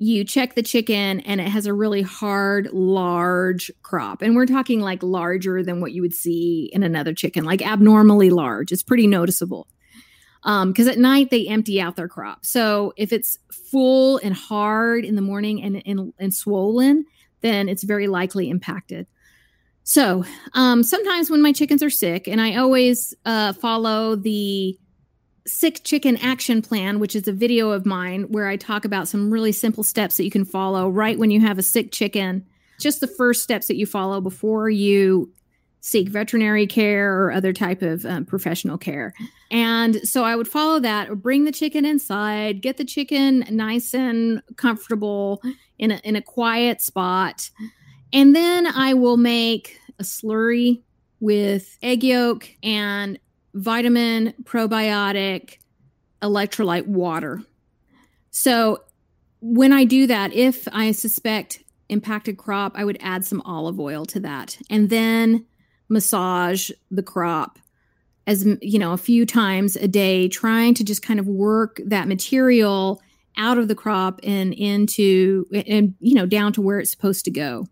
you 0.00 0.24
check 0.24 0.56
the 0.56 0.62
chicken 0.62 1.20
and 1.20 1.40
it 1.40 1.46
has 1.46 1.66
a 1.66 1.72
really 1.72 2.02
hard, 2.02 2.68
large 2.72 3.70
crop. 3.84 4.22
And 4.22 4.34
we're 4.34 4.44
talking 4.44 4.80
like 4.80 5.04
larger 5.04 5.62
than 5.62 5.80
what 5.80 5.92
you 5.92 6.02
would 6.02 6.14
see 6.14 6.68
in 6.72 6.82
another 6.82 7.14
chicken, 7.14 7.44
like 7.44 7.64
abnormally 7.64 8.30
large. 8.30 8.72
It's 8.72 8.82
pretty 8.82 9.06
noticeable. 9.06 9.68
because 10.42 10.86
um, 10.86 10.92
at 10.92 10.98
night 10.98 11.30
they 11.30 11.46
empty 11.46 11.80
out 11.80 11.94
their 11.94 12.08
crop. 12.08 12.44
So 12.44 12.92
if 12.96 13.12
it's 13.12 13.38
full 13.52 14.18
and 14.18 14.34
hard 14.34 15.04
in 15.04 15.14
the 15.14 15.22
morning 15.22 15.62
and, 15.62 15.80
and, 15.86 16.12
and 16.18 16.34
swollen, 16.34 17.06
then 17.40 17.68
it's 17.68 17.84
very 17.84 18.08
likely 18.08 18.50
impacted. 18.50 19.06
So 19.84 20.24
um, 20.54 20.82
sometimes 20.82 21.30
when 21.30 21.42
my 21.42 21.52
chickens 21.52 21.82
are 21.82 21.90
sick, 21.90 22.26
and 22.26 22.40
I 22.40 22.56
always 22.56 23.14
uh, 23.26 23.52
follow 23.52 24.16
the 24.16 24.78
sick 25.46 25.84
chicken 25.84 26.16
action 26.16 26.62
plan, 26.62 26.98
which 26.98 27.14
is 27.14 27.28
a 27.28 27.32
video 27.32 27.70
of 27.70 27.84
mine 27.84 28.22
where 28.30 28.48
I 28.48 28.56
talk 28.56 28.86
about 28.86 29.08
some 29.08 29.30
really 29.30 29.52
simple 29.52 29.84
steps 29.84 30.16
that 30.16 30.24
you 30.24 30.30
can 30.30 30.46
follow 30.46 30.88
right 30.88 31.18
when 31.18 31.30
you 31.30 31.40
have 31.42 31.58
a 31.58 31.62
sick 31.62 31.92
chicken. 31.92 32.46
Just 32.80 33.00
the 33.00 33.06
first 33.06 33.42
steps 33.42 33.66
that 33.68 33.76
you 33.76 33.84
follow 33.84 34.22
before 34.22 34.70
you 34.70 35.30
seek 35.80 36.08
veterinary 36.08 36.66
care 36.66 37.22
or 37.22 37.30
other 37.30 37.52
type 37.52 37.82
of 37.82 38.06
um, 38.06 38.24
professional 38.24 38.78
care. 38.78 39.12
And 39.50 39.96
so 40.08 40.24
I 40.24 40.34
would 40.34 40.48
follow 40.48 40.80
that 40.80 41.10
or 41.10 41.14
bring 41.14 41.44
the 41.44 41.52
chicken 41.52 41.84
inside, 41.84 42.62
get 42.62 42.78
the 42.78 42.86
chicken 42.86 43.44
nice 43.50 43.92
and 43.92 44.42
comfortable 44.56 45.42
in 45.78 45.90
a, 45.90 46.00
in 46.02 46.16
a 46.16 46.22
quiet 46.22 46.80
spot. 46.80 47.50
And 48.14 48.34
then 48.34 48.68
I 48.68 48.94
will 48.94 49.16
make 49.16 49.80
a 49.98 50.04
slurry 50.04 50.82
with 51.18 51.76
egg 51.82 52.04
yolk 52.04 52.48
and 52.62 53.18
vitamin, 53.54 54.34
probiotic, 54.44 55.58
electrolyte 56.22 56.86
water. 56.86 57.42
So 58.30 58.84
when 59.40 59.72
I 59.72 59.84
do 59.84 60.06
that, 60.06 60.32
if 60.32 60.68
I 60.72 60.92
suspect 60.92 61.62
impacted 61.88 62.38
crop, 62.38 62.72
I 62.76 62.84
would 62.84 62.98
add 63.00 63.24
some 63.24 63.42
olive 63.42 63.80
oil 63.80 64.06
to 64.06 64.20
that. 64.20 64.58
And 64.70 64.90
then 64.90 65.44
massage 65.88 66.70
the 66.90 67.02
crop 67.02 67.58
as 68.26 68.46
you 68.62 68.78
know 68.78 68.92
a 68.92 68.98
few 68.98 69.26
times 69.26 69.76
a 69.76 69.86
day 69.86 70.28
trying 70.28 70.72
to 70.72 70.82
just 70.82 71.02
kind 71.02 71.20
of 71.20 71.26
work 71.26 71.78
that 71.84 72.08
material 72.08 73.02
out 73.36 73.58
of 73.58 73.68
the 73.68 73.74
crop 73.74 74.18
and 74.22 74.54
into 74.54 75.44
and 75.52 75.94
you 76.00 76.14
know 76.14 76.24
down 76.24 76.52
to 76.54 76.62
where 76.62 76.78
it's 76.78 76.90
supposed 76.90 77.26
to 77.26 77.30
go 77.30 77.66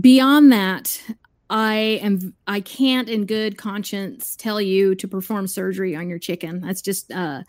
beyond 0.00 0.52
that 0.52 1.00
i 1.48 1.74
am 2.02 2.34
i 2.46 2.60
can't 2.60 3.08
in 3.08 3.26
good 3.26 3.58
conscience 3.58 4.36
tell 4.36 4.60
you 4.60 4.94
to 4.94 5.08
perform 5.08 5.46
surgery 5.46 5.96
on 5.96 6.08
your 6.08 6.18
chicken 6.18 6.60
that's 6.60 6.82
just 6.82 7.10
uh 7.12 7.42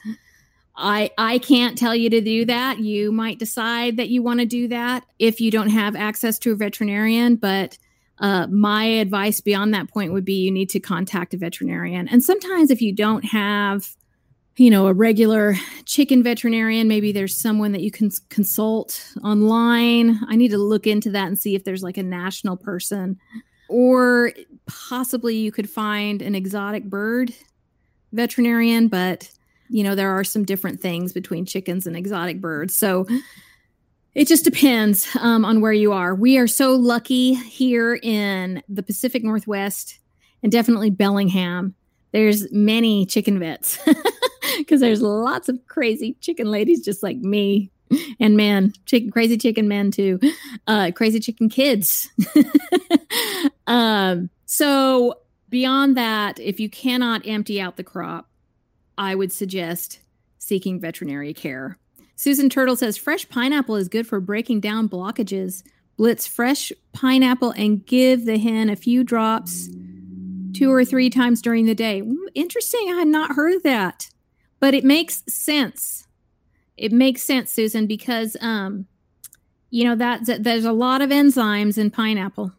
I 0.75 1.11
I 1.17 1.37
can't 1.37 1.77
tell 1.77 1.93
you 1.93 2.09
to 2.09 2.21
do 2.21 2.45
that. 2.45 2.79
You 2.79 3.11
might 3.11 3.39
decide 3.39 3.97
that 3.97 4.09
you 4.09 4.23
want 4.23 4.39
to 4.39 4.45
do 4.45 4.69
that 4.69 5.05
if 5.19 5.41
you 5.41 5.51
don't 5.51 5.69
have 5.69 5.95
access 5.95 6.39
to 6.39 6.53
a 6.53 6.55
veterinarian, 6.55 7.35
but 7.35 7.77
uh, 8.21 8.47
my 8.47 8.85
advice 8.85 9.41
beyond 9.41 9.73
that 9.73 9.89
point 9.89 10.13
would 10.13 10.23
be 10.23 10.35
you 10.35 10.51
need 10.51 10.69
to 10.69 10.79
contact 10.79 11.33
a 11.33 11.37
veterinarian. 11.37 12.07
And 12.07 12.23
sometimes 12.23 12.69
if 12.69 12.81
you 12.81 12.93
don't 12.93 13.25
have, 13.25 13.95
you 14.57 14.69
know, 14.69 14.87
a 14.87 14.93
regular 14.93 15.55
chicken 15.85 16.23
veterinarian, 16.23 16.87
maybe 16.87 17.11
there's 17.11 17.37
someone 17.37 17.71
that 17.71 17.81
you 17.81 17.91
can 17.91 18.11
consult 18.29 19.13
online. 19.23 20.19
I 20.27 20.35
need 20.35 20.51
to 20.51 20.57
look 20.57 20.85
into 20.85 21.11
that 21.11 21.27
and 21.27 21.39
see 21.39 21.55
if 21.55 21.63
there's 21.63 21.83
like 21.83 21.97
a 21.97 22.03
national 22.03 22.57
person. 22.57 23.17
Or 23.69 24.33
possibly 24.65 25.37
you 25.37 25.51
could 25.51 25.69
find 25.69 26.21
an 26.21 26.35
exotic 26.35 26.83
bird 26.83 27.33
veterinarian, 28.11 28.89
but 28.89 29.31
you 29.69 29.83
know, 29.83 29.95
there 29.95 30.11
are 30.11 30.25
some 30.25 30.43
different 30.43 30.81
things 30.81 31.13
between 31.13 31.45
chickens 31.45 31.87
and 31.87 31.95
exotic 31.95 32.41
birds. 32.41 32.75
So 32.75 33.07
it 34.13 34.27
just 34.27 34.43
depends 34.43 35.07
um, 35.21 35.45
on 35.45 35.61
where 35.61 35.71
you 35.71 35.93
are. 35.93 36.13
We 36.13 36.37
are 36.37 36.47
so 36.47 36.75
lucky 36.75 37.35
here 37.35 37.97
in 38.03 38.61
the 38.67 38.83
Pacific 38.83 39.23
Northwest 39.23 39.99
and 40.43 40.51
definitely 40.51 40.89
Bellingham. 40.89 41.73
There's 42.11 42.51
many 42.51 43.05
chicken 43.05 43.39
vets 43.39 43.79
because 44.57 44.81
there's 44.81 45.01
lots 45.01 45.49
of 45.49 45.59
crazy 45.67 46.15
chicken 46.21 46.49
ladies 46.49 46.83
just 46.83 47.03
like 47.03 47.17
me 47.17 47.71
and 48.19 48.37
man, 48.37 48.73
chicken, 48.85 49.11
crazy 49.11 49.37
chicken 49.37 49.67
man 49.67 49.91
too, 49.91 50.19
uh, 50.67 50.91
crazy 50.95 51.19
chicken 51.19 51.49
kids. 51.49 52.09
um, 53.67 54.29
so 54.45 55.15
beyond 55.49 55.97
that, 55.97 56.39
if 56.39 56.59
you 56.59 56.69
cannot 56.69 57.27
empty 57.27 57.59
out 57.59 57.77
the 57.77 57.83
crop, 57.83 58.29
I 58.97 59.15
would 59.15 59.31
suggest 59.31 59.99
seeking 60.37 60.79
veterinary 60.79 61.33
care. 61.33 61.77
Susan 62.15 62.49
Turtle 62.49 62.75
says 62.75 62.97
fresh 62.97 63.27
pineapple 63.29 63.75
is 63.75 63.87
good 63.87 64.07
for 64.07 64.19
breaking 64.19 64.59
down 64.59 64.87
blockages. 64.87 65.63
Blitz 65.97 66.27
fresh 66.27 66.71
pineapple 66.93 67.51
and 67.51 67.85
give 67.85 68.25
the 68.25 68.37
hen 68.37 68.69
a 68.69 68.75
few 68.75 69.03
drops 69.03 69.69
two 70.53 70.71
or 70.71 70.85
three 70.85 71.09
times 71.09 71.41
during 71.41 71.65
the 71.65 71.75
day. 71.75 72.03
Interesting. 72.33 72.91
I 72.91 72.95
had 72.95 73.07
not 73.07 73.31
heard 73.31 73.63
that, 73.63 74.09
but 74.61 74.73
it 74.73 74.85
makes 74.85 75.23
sense. 75.27 76.07
It 76.77 76.93
makes 76.93 77.21
sense, 77.23 77.51
Susan, 77.51 77.87
because 77.87 78.37
um, 78.39 78.87
you 79.69 79.83
know 79.83 79.95
that, 79.95 80.25
that 80.27 80.43
there's 80.43 80.63
a 80.63 80.71
lot 80.71 81.01
of 81.01 81.09
enzymes 81.09 81.77
in 81.77 81.91
pineapple. 81.91 82.53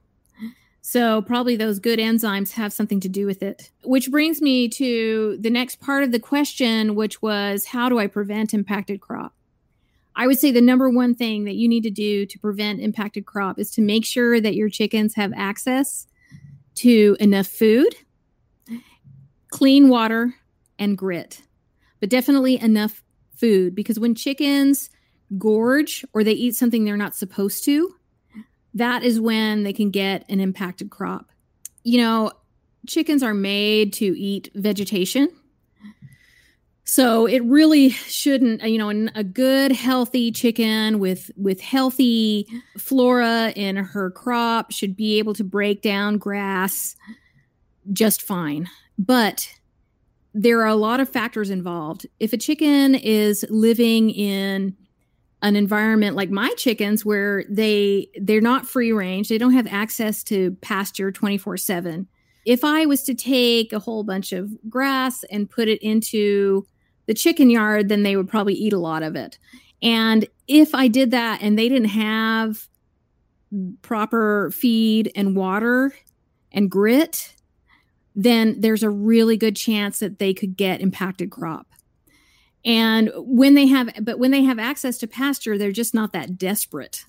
So 0.85 1.23
probably 1.23 1.55
those 1.55 1.79
good 1.79 2.01
enzymes 2.01 2.53
have 2.53 2.73
something 2.73 2.99
to 3.01 3.09
do 3.09 3.25
with 3.25 3.41
it. 3.43 3.71
Which 3.85 4.11
brings 4.11 4.43
me 4.43 4.69
to 4.71 5.39
the 5.41 5.49
next 5.49 5.81
part 5.81 6.03
of 6.03 6.11
the 6.11 6.19
question, 6.19 6.97
which 6.97 7.23
was 7.23 7.67
how 7.67 7.89
do 7.89 8.01
I 8.01 8.09
prevent 8.09 8.53
impacted 8.53 9.01
crop? 9.01 9.33
I 10.17 10.27
would 10.27 10.39
say 10.39 10.51
the 10.51 10.61
number 10.61 10.91
one 10.91 11.15
thing 11.15 11.45
that 11.45 11.55
you 11.55 11.69
need 11.69 11.85
to 11.85 11.91
do 11.91 12.27
to 12.27 12.39
prevent 12.39 12.81
impacted 12.81 13.27
crop 13.27 13.59
is 13.61 13.71
to 13.73 13.81
make 13.81 14.05
sure 14.05 14.41
that 14.41 14.57
your 14.57 14.69
chickens 14.69 15.15
have 15.15 15.33
access 15.37 16.09
to 16.77 17.17
enough 17.21 17.47
food, 17.47 17.95
clean 19.51 19.89
water, 19.89 20.35
and 20.79 20.99
grit, 20.99 21.43
but 22.03 22.11
definitely 22.11 22.61
enough 22.61 23.03
food 23.37 23.75
because 23.75 23.99
when 23.99 24.15
chickens 24.15 24.91
gorge 25.39 26.05
or 26.13 26.23
they 26.23 26.33
eat 26.33 26.55
something 26.55 26.85
they're 26.85 26.99
not 26.99 27.15
supposed 27.15 27.65
to, 27.65 27.95
that 28.75 29.05
is 29.05 29.21
when 29.21 29.63
they 29.63 29.73
can 29.73 29.91
get 29.91 30.27
an 30.29 30.41
impacted 30.41 30.91
crop. 30.91 31.31
You 31.85 31.99
know, 31.99 32.33
chickens 32.87 33.23
are 33.23 33.33
made 33.33 33.93
to 33.95 34.19
eat 34.19 34.51
vegetation 34.55 35.31
so 36.85 37.27
it 37.27 37.43
really 37.45 37.91
shouldn't, 37.91 38.63
you 38.69 38.77
know, 38.77 39.09
a 39.15 39.23
good 39.23 39.73
healthy 39.73 40.33
chicken 40.33 40.99
with 40.99 41.31
with 41.37 41.61
healthy 41.61 42.47
flora 42.77 43.53
in 43.55 43.77
her 43.77 44.11
crop 44.11 44.73
should 44.73 44.97
be 44.97 45.19
able 45.19 45.35
to 45.35 45.45
break 45.45 45.81
down 45.81 46.19
grass 46.19 46.97
just 47.93 48.23
fine. 48.23 48.69
But 48.99 49.49
there 50.35 50.61
are 50.61 50.69
a 50.69 50.75
lot 50.75 51.01
of 51.01 51.09
factors 51.09 51.51
involved. 51.51 52.07
If 52.19 52.33
a 52.33 52.39
chicken 52.39 52.95
is 52.95 53.45
living 53.51 54.11
in 54.11 54.77
an 55.43 55.57
environment 55.57 56.15
like 56.15 56.31
my 56.31 56.51
chickens 56.57 57.05
where 57.05 57.45
they 57.49 58.09
they're 58.21 58.41
not 58.41 58.67
free 58.67 58.93
range, 58.93 59.29
they 59.29 59.39
don't 59.39 59.53
have 59.53 59.67
access 59.67 60.23
to 60.25 60.53
pasture 60.61 61.11
24/7. 61.11 62.07
If 62.45 62.65
I 62.65 62.87
was 62.87 63.03
to 63.05 63.15
take 63.15 63.73
a 63.73 63.79
whole 63.79 64.05
bunch 64.05 64.33
of 64.33 64.51
grass 64.69 65.25
and 65.25 65.51
put 65.51 65.69
it 65.69 65.83
into 65.83 66.67
the 67.07 67.15
chicken 67.15 67.51
yard, 67.51 67.89
then 67.89 68.03
they 68.03 68.17
would 68.17 68.29
probably 68.29 68.55
eat 68.55 68.73
a 68.73 68.79
lot 68.79 69.03
of 69.03 69.17
it. 69.17 69.39
And 69.83 70.27
if 70.47 70.75
I 70.75 70.89
did 70.89 71.11
that 71.11 71.43
and 71.43 71.59
they 71.59 71.69
didn't 71.69 71.89
have 71.89 72.69
proper 73.83 74.51
feed 74.53 75.11
and 75.15 75.37
water 75.37 75.93
and 76.53 76.71
grit, 76.71 77.35
then 78.15 78.61
there's 78.61 78.83
a 78.83 78.91
really 78.91 79.37
good 79.37 79.57
chance 79.57 79.99
that 80.01 80.19
they 80.19 80.35
could 80.35 80.57
get 80.57 80.81
impacted 80.81 81.31
crop. 81.31 81.67
And 82.65 83.11
when 83.17 83.55
they 83.55 83.67
have, 83.67 83.91
but 84.01 84.19
when 84.19 84.31
they 84.31 84.43
have 84.43 84.59
access 84.59 84.99
to 84.99 85.07
pasture, 85.07 85.59
they're 85.59 85.73
just 85.73 85.95
not 85.95 86.13
that 86.13 86.39
desperate, 86.39 87.05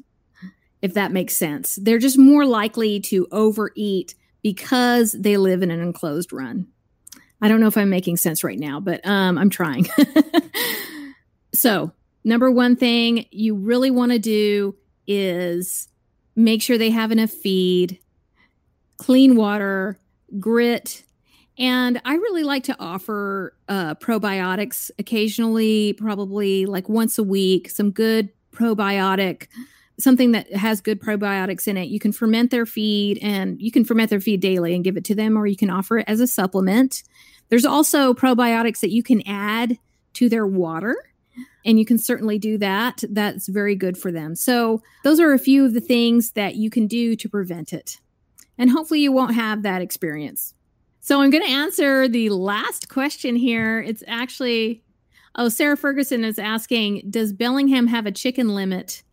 if 0.82 0.94
that 0.96 1.12
makes 1.12 1.36
sense. 1.36 1.76
They're 1.76 2.00
just 2.00 2.18
more 2.18 2.46
likely 2.46 3.00
to 3.02 3.28
overeat 3.32 4.16
because 4.42 5.12
they 5.12 5.38
live 5.38 5.62
in 5.62 5.72
an 5.72 5.80
enclosed 5.80 6.34
run. 6.34 6.68
I 7.42 7.50
don't 7.50 7.60
know 7.60 7.68
if 7.68 7.78
I'm 7.78 7.90
making 7.90 8.18
sense 8.18 8.44
right 8.44 8.58
now, 8.58 8.80
but 8.80 9.06
um, 9.06 9.38
I'm 9.38 9.50
trying. 9.50 9.88
so, 11.54 11.92
number 12.24 12.50
one 12.50 12.76
thing 12.76 13.26
you 13.32 13.56
really 13.56 13.92
want 13.92 14.12
to 14.12 14.20
do 14.20 14.76
is 15.06 15.90
make 16.36 16.62
sure 16.62 16.78
they 16.78 16.90
have 16.90 17.12
enough 17.12 17.32
feed, 17.32 18.00
clean 18.98 19.36
water, 19.36 20.00
grit. 20.40 21.04
And 21.58 22.02
I 22.04 22.16
really 22.16 22.44
like 22.44 22.64
to 22.64 22.76
offer 22.80 23.56
uh, 23.70 23.96
probiotics 23.96 24.90
occasionally, 24.98 25.94
probably 25.94 26.66
like 26.66 26.90
once 26.90 27.18
a 27.18 27.24
week, 27.24 27.70
some 27.70 27.92
good 27.92 28.30
probiotic, 28.52 29.48
something 30.00 30.32
that 30.32 30.52
has 30.54 30.82
good 30.82 31.00
probiotics 31.00 31.68
in 31.68 31.78
it. 31.78 31.90
You 31.90 32.00
can 32.00 32.12
ferment 32.12 32.50
their 32.50 32.66
feed 32.66 33.20
and 33.22 33.62
you 33.62 33.72
can 33.72 33.86
ferment 33.86 34.10
their 34.10 34.20
feed 34.20 34.40
daily 34.40 34.74
and 34.74 34.84
give 34.84 34.98
it 34.98 35.06
to 35.06 35.16
them, 35.16 35.38
or 35.38 35.46
you 35.46 35.56
can 35.56 35.70
offer 35.70 36.00
it 36.00 36.06
as 36.08 36.20
a 36.20 36.28
supplement. 36.28 37.04
There's 37.50 37.66
also 37.66 38.14
probiotics 38.14 38.80
that 38.80 38.92
you 38.92 39.04
can 39.04 39.22
add 39.28 39.78
to 40.14 40.30
their 40.30 40.48
water. 40.48 40.96
And 41.66 41.80
you 41.80 41.86
can 41.86 41.98
certainly 41.98 42.38
do 42.38 42.58
that. 42.58 43.04
That's 43.10 43.48
very 43.48 43.76
good 43.76 43.98
for 43.98 44.12
them. 44.12 44.36
So, 44.36 44.84
those 45.04 45.20
are 45.20 45.34
a 45.34 45.40
few 45.40 45.66
of 45.66 45.74
the 45.74 45.82
things 45.82 46.32
that 46.32 46.56
you 46.56 46.70
can 46.70 46.88
do 46.88 47.16
to 47.16 47.30
prevent 47.30 47.72
it. 47.72 48.00
And 48.58 48.70
hopefully, 48.70 49.02
you 49.02 49.12
won't 49.12 49.36
have 49.36 49.64
that 49.64 49.82
experience. 49.82 50.54
So 51.04 51.22
I'm 51.22 51.32
going 51.32 51.44
to 51.44 51.52
answer 51.52 52.08
the 52.08 52.30
last 52.30 52.88
question 52.88 53.36
here. 53.36 53.82
It's 53.82 54.04
actually, 54.08 54.84
oh, 55.36 55.50
Sarah 55.50 55.76
Ferguson 55.76 56.24
is 56.24 56.40
asking 56.40 57.04
Does 57.10 57.34
Bellingham 57.34 57.88
have 57.88 58.06
a 58.06 58.12
chicken 58.12 58.56
limit? 58.56 59.04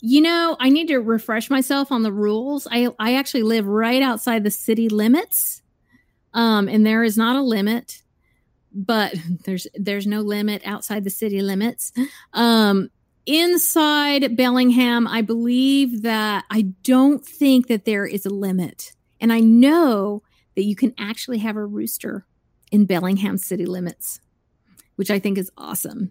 You 0.00 0.22
know, 0.22 0.56
I 0.58 0.70
need 0.70 0.88
to 0.88 0.98
refresh 0.98 1.50
myself 1.50 1.92
on 1.92 2.02
the 2.02 2.12
rules. 2.12 2.66
I, 2.70 2.88
I 2.98 3.16
actually 3.16 3.42
live 3.42 3.66
right 3.66 4.00
outside 4.00 4.42
the 4.42 4.50
city 4.50 4.88
limits, 4.88 5.60
um, 6.32 6.66
and 6.66 6.86
there 6.86 7.02
is 7.02 7.18
not 7.18 7.36
a 7.36 7.42
limit, 7.42 8.02
but 8.72 9.14
there's 9.44 9.66
there's 9.74 10.06
no 10.06 10.22
limit 10.22 10.62
outside 10.64 11.04
the 11.04 11.10
city 11.10 11.42
limits. 11.42 11.92
Um, 12.32 12.90
inside 13.28 14.36
Bellingham, 14.36 15.06
I 15.06 15.22
believe 15.22 16.02
that 16.02 16.44
I 16.50 16.62
don't 16.82 17.24
think 17.24 17.68
that 17.68 17.84
there 17.84 18.06
is 18.06 18.24
a 18.24 18.30
limit, 18.30 18.92
and 19.20 19.32
I 19.32 19.40
know 19.40 20.22
that 20.56 20.64
you 20.64 20.74
can 20.74 20.94
actually 20.98 21.38
have 21.38 21.56
a 21.56 21.64
rooster 21.64 22.26
in 22.72 22.86
Bellingham 22.86 23.36
city 23.36 23.66
limits, 23.66 24.20
which 24.96 25.10
I 25.10 25.18
think 25.18 25.38
is 25.38 25.52
awesome. 25.56 26.10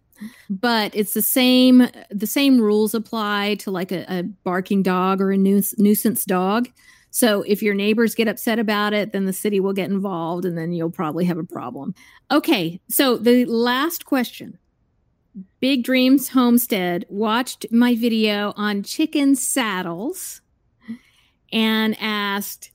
But 0.50 0.96
it's 0.96 1.14
the 1.14 1.22
same 1.22 1.90
the 2.10 2.28
same 2.28 2.62
rules 2.62 2.94
apply 2.94 3.56
to 3.56 3.72
like 3.72 3.92
a, 3.92 4.06
a 4.08 4.24
barking 4.24 4.84
dog 4.84 5.20
or 5.20 5.32
a 5.32 5.38
nuisance 5.38 6.24
dog. 6.24 6.70
So 7.10 7.42
if 7.42 7.64
your 7.64 7.74
neighbors 7.74 8.16
get 8.16 8.28
upset 8.28 8.60
about 8.60 8.94
it, 8.94 9.12
then 9.12 9.26
the 9.26 9.34
city 9.34 9.60
will 9.60 9.74
get 9.74 9.90
involved 9.90 10.46
and 10.46 10.58
then 10.58 10.72
you'll 10.72 10.92
probably 10.92 11.26
have 11.26 11.38
a 11.38 11.44
problem. 11.44 11.96
Okay, 12.30 12.80
so 12.90 13.18
the 13.18 13.46
last 13.46 14.06
question. 14.06 14.60
Big 15.60 15.84
Dreams 15.84 16.30
Homestead 16.30 17.06
watched 17.10 17.66
my 17.72 17.96
video 17.96 18.54
on 18.56 18.84
chicken 18.84 19.36
saddles 19.36 20.42
and 21.52 21.96
asked, 22.00 22.72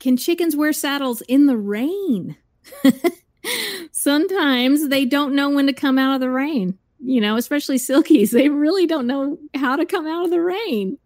can 0.00 0.16
chickens 0.16 0.56
wear 0.56 0.72
saddles 0.72 1.20
in 1.22 1.46
the 1.46 1.56
rain? 1.56 2.36
Sometimes 3.92 4.88
they 4.88 5.04
don't 5.04 5.34
know 5.34 5.50
when 5.50 5.66
to 5.66 5.72
come 5.72 5.98
out 5.98 6.14
of 6.14 6.20
the 6.20 6.30
rain, 6.30 6.78
you 7.04 7.20
know, 7.20 7.36
especially 7.36 7.78
silkies. 7.78 8.30
They 8.32 8.48
really 8.48 8.86
don't 8.86 9.06
know 9.06 9.38
how 9.54 9.76
to 9.76 9.86
come 9.86 10.06
out 10.06 10.24
of 10.24 10.30
the 10.30 10.42
rain. 10.42 10.98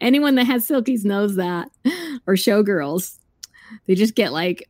Anyone 0.00 0.36
that 0.36 0.46
has 0.46 0.66
silkies 0.66 1.04
knows 1.04 1.36
that, 1.36 1.70
or 2.26 2.34
showgirls. 2.34 3.18
They 3.86 3.94
just 3.94 4.14
get 4.14 4.32
like 4.32 4.68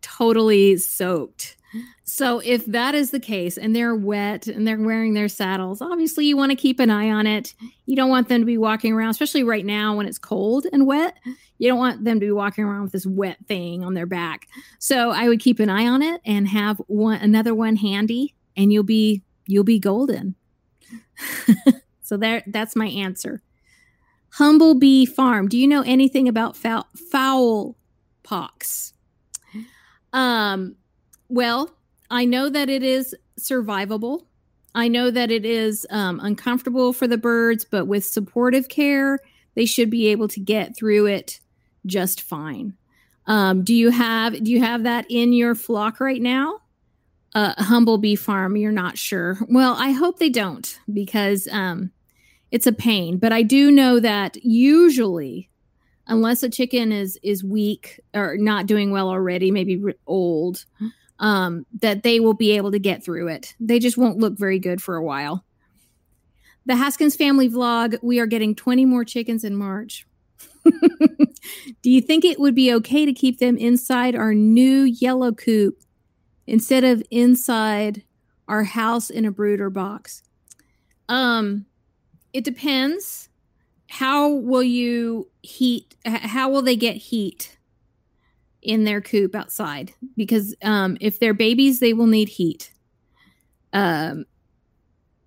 totally 0.00 0.76
soaked. 0.78 1.56
So 2.04 2.40
if 2.40 2.66
that 2.66 2.94
is 2.94 3.10
the 3.10 3.20
case 3.20 3.56
and 3.56 3.74
they're 3.74 3.94
wet 3.94 4.46
and 4.46 4.66
they're 4.66 4.80
wearing 4.80 5.14
their 5.14 5.28
saddles, 5.28 5.80
obviously 5.80 6.26
you 6.26 6.36
want 6.36 6.50
to 6.50 6.56
keep 6.56 6.80
an 6.80 6.90
eye 6.90 7.10
on 7.10 7.26
it. 7.26 7.54
You 7.86 7.96
don't 7.96 8.10
want 8.10 8.28
them 8.28 8.40
to 8.40 8.46
be 8.46 8.58
walking 8.58 8.92
around, 8.92 9.10
especially 9.10 9.44
right 9.44 9.64
now 9.64 9.96
when 9.96 10.06
it's 10.06 10.18
cold 10.18 10.66
and 10.72 10.86
wet. 10.86 11.16
You 11.58 11.68
don't 11.68 11.78
want 11.78 12.04
them 12.04 12.18
to 12.18 12.26
be 12.26 12.32
walking 12.32 12.64
around 12.64 12.82
with 12.82 12.92
this 12.92 13.06
wet 13.06 13.38
thing 13.46 13.84
on 13.84 13.94
their 13.94 14.06
back. 14.06 14.48
So 14.78 15.10
I 15.10 15.28
would 15.28 15.40
keep 15.40 15.60
an 15.60 15.70
eye 15.70 15.86
on 15.86 16.02
it 16.02 16.20
and 16.24 16.48
have 16.48 16.78
one 16.88 17.20
another 17.20 17.54
one 17.54 17.76
handy 17.76 18.34
and 18.56 18.72
you'll 18.72 18.82
be 18.82 19.22
you'll 19.46 19.64
be 19.64 19.78
golden. 19.78 20.34
so 22.02 22.16
there 22.16 22.42
that's 22.46 22.74
my 22.74 22.86
answer. 22.86 23.42
Humblebee 24.38 25.08
Farm. 25.08 25.48
Do 25.48 25.58
you 25.58 25.66
know 25.66 25.82
anything 25.82 26.28
about 26.28 26.56
foul, 26.56 26.86
fowl 27.10 27.76
pox? 28.22 28.94
Um 30.12 30.76
well, 31.30 31.70
I 32.10 32.24
know 32.24 32.48
that 32.48 32.68
it 32.68 32.82
is 32.82 33.14
survivable. 33.38 34.26
I 34.74 34.88
know 34.88 35.10
that 35.10 35.30
it 35.30 35.44
is 35.44 35.86
um, 35.90 36.20
uncomfortable 36.20 36.92
for 36.92 37.08
the 37.08 37.18
birds, 37.18 37.64
but 37.64 37.86
with 37.86 38.04
supportive 38.04 38.68
care, 38.68 39.18
they 39.54 39.66
should 39.66 39.90
be 39.90 40.08
able 40.08 40.28
to 40.28 40.40
get 40.40 40.76
through 40.76 41.06
it 41.06 41.40
just 41.86 42.20
fine. 42.20 42.74
Um, 43.26 43.62
do 43.62 43.74
you 43.74 43.90
have 43.90 44.42
do 44.42 44.50
you 44.50 44.60
have 44.60 44.84
that 44.84 45.06
in 45.08 45.32
your 45.32 45.54
flock 45.54 46.00
right 46.00 46.20
now? 46.20 46.60
A 47.34 47.38
uh, 47.38 47.54
humblebee 47.62 48.18
farm, 48.18 48.56
you're 48.56 48.72
not 48.72 48.98
sure. 48.98 49.38
Well, 49.48 49.76
I 49.78 49.92
hope 49.92 50.18
they 50.18 50.30
don't 50.30 50.80
because 50.92 51.46
um, 51.52 51.92
it's 52.50 52.66
a 52.66 52.72
pain. 52.72 53.18
But 53.18 53.32
I 53.32 53.42
do 53.42 53.70
know 53.70 54.00
that 54.00 54.36
usually, 54.44 55.48
unless 56.08 56.42
a 56.42 56.48
chicken 56.48 56.90
is 56.90 57.18
is 57.22 57.44
weak 57.44 58.00
or 58.14 58.36
not 58.36 58.66
doing 58.66 58.90
well 58.90 59.08
already, 59.08 59.50
maybe 59.50 59.80
old, 60.06 60.64
um, 61.20 61.66
that 61.80 62.02
they 62.02 62.18
will 62.18 62.34
be 62.34 62.52
able 62.52 62.72
to 62.72 62.78
get 62.78 63.04
through 63.04 63.28
it. 63.28 63.54
They 63.60 63.78
just 63.78 63.96
won't 63.96 64.18
look 64.18 64.36
very 64.36 64.58
good 64.58 64.82
for 64.82 64.96
a 64.96 65.02
while. 65.02 65.44
The 66.66 66.76
Haskins 66.76 67.14
family 67.14 67.48
vlog, 67.48 67.98
we 68.02 68.18
are 68.18 68.26
getting 68.26 68.54
20 68.54 68.86
more 68.86 69.04
chickens 69.04 69.44
in 69.44 69.54
March. 69.54 70.06
Do 71.82 71.90
you 71.90 72.00
think 72.00 72.24
it 72.24 72.40
would 72.40 72.54
be 72.54 72.72
okay 72.74 73.04
to 73.04 73.12
keep 73.12 73.38
them 73.38 73.56
inside 73.56 74.14
our 74.14 74.34
new 74.34 74.82
yellow 74.82 75.32
coop 75.32 75.82
instead 76.46 76.84
of 76.84 77.02
inside 77.10 78.02
our 78.48 78.64
house 78.64 79.10
in 79.10 79.24
a 79.24 79.30
brooder 79.30 79.70
box? 79.70 80.22
Um, 81.08 81.66
it 82.32 82.44
depends. 82.44 83.28
How 83.88 84.28
will 84.28 84.62
you 84.62 85.28
heat? 85.42 85.96
How 86.04 86.48
will 86.48 86.62
they 86.62 86.76
get 86.76 86.96
heat? 86.96 87.58
In 88.62 88.84
their 88.84 89.00
coop 89.00 89.34
outside 89.34 89.92
because 90.16 90.54
um, 90.62 90.96
if 91.00 91.18
they're 91.18 91.34
babies, 91.34 91.80
they 91.80 91.92
will 91.92 92.06
need 92.06 92.28
heat. 92.28 92.72
Um, 93.72 94.26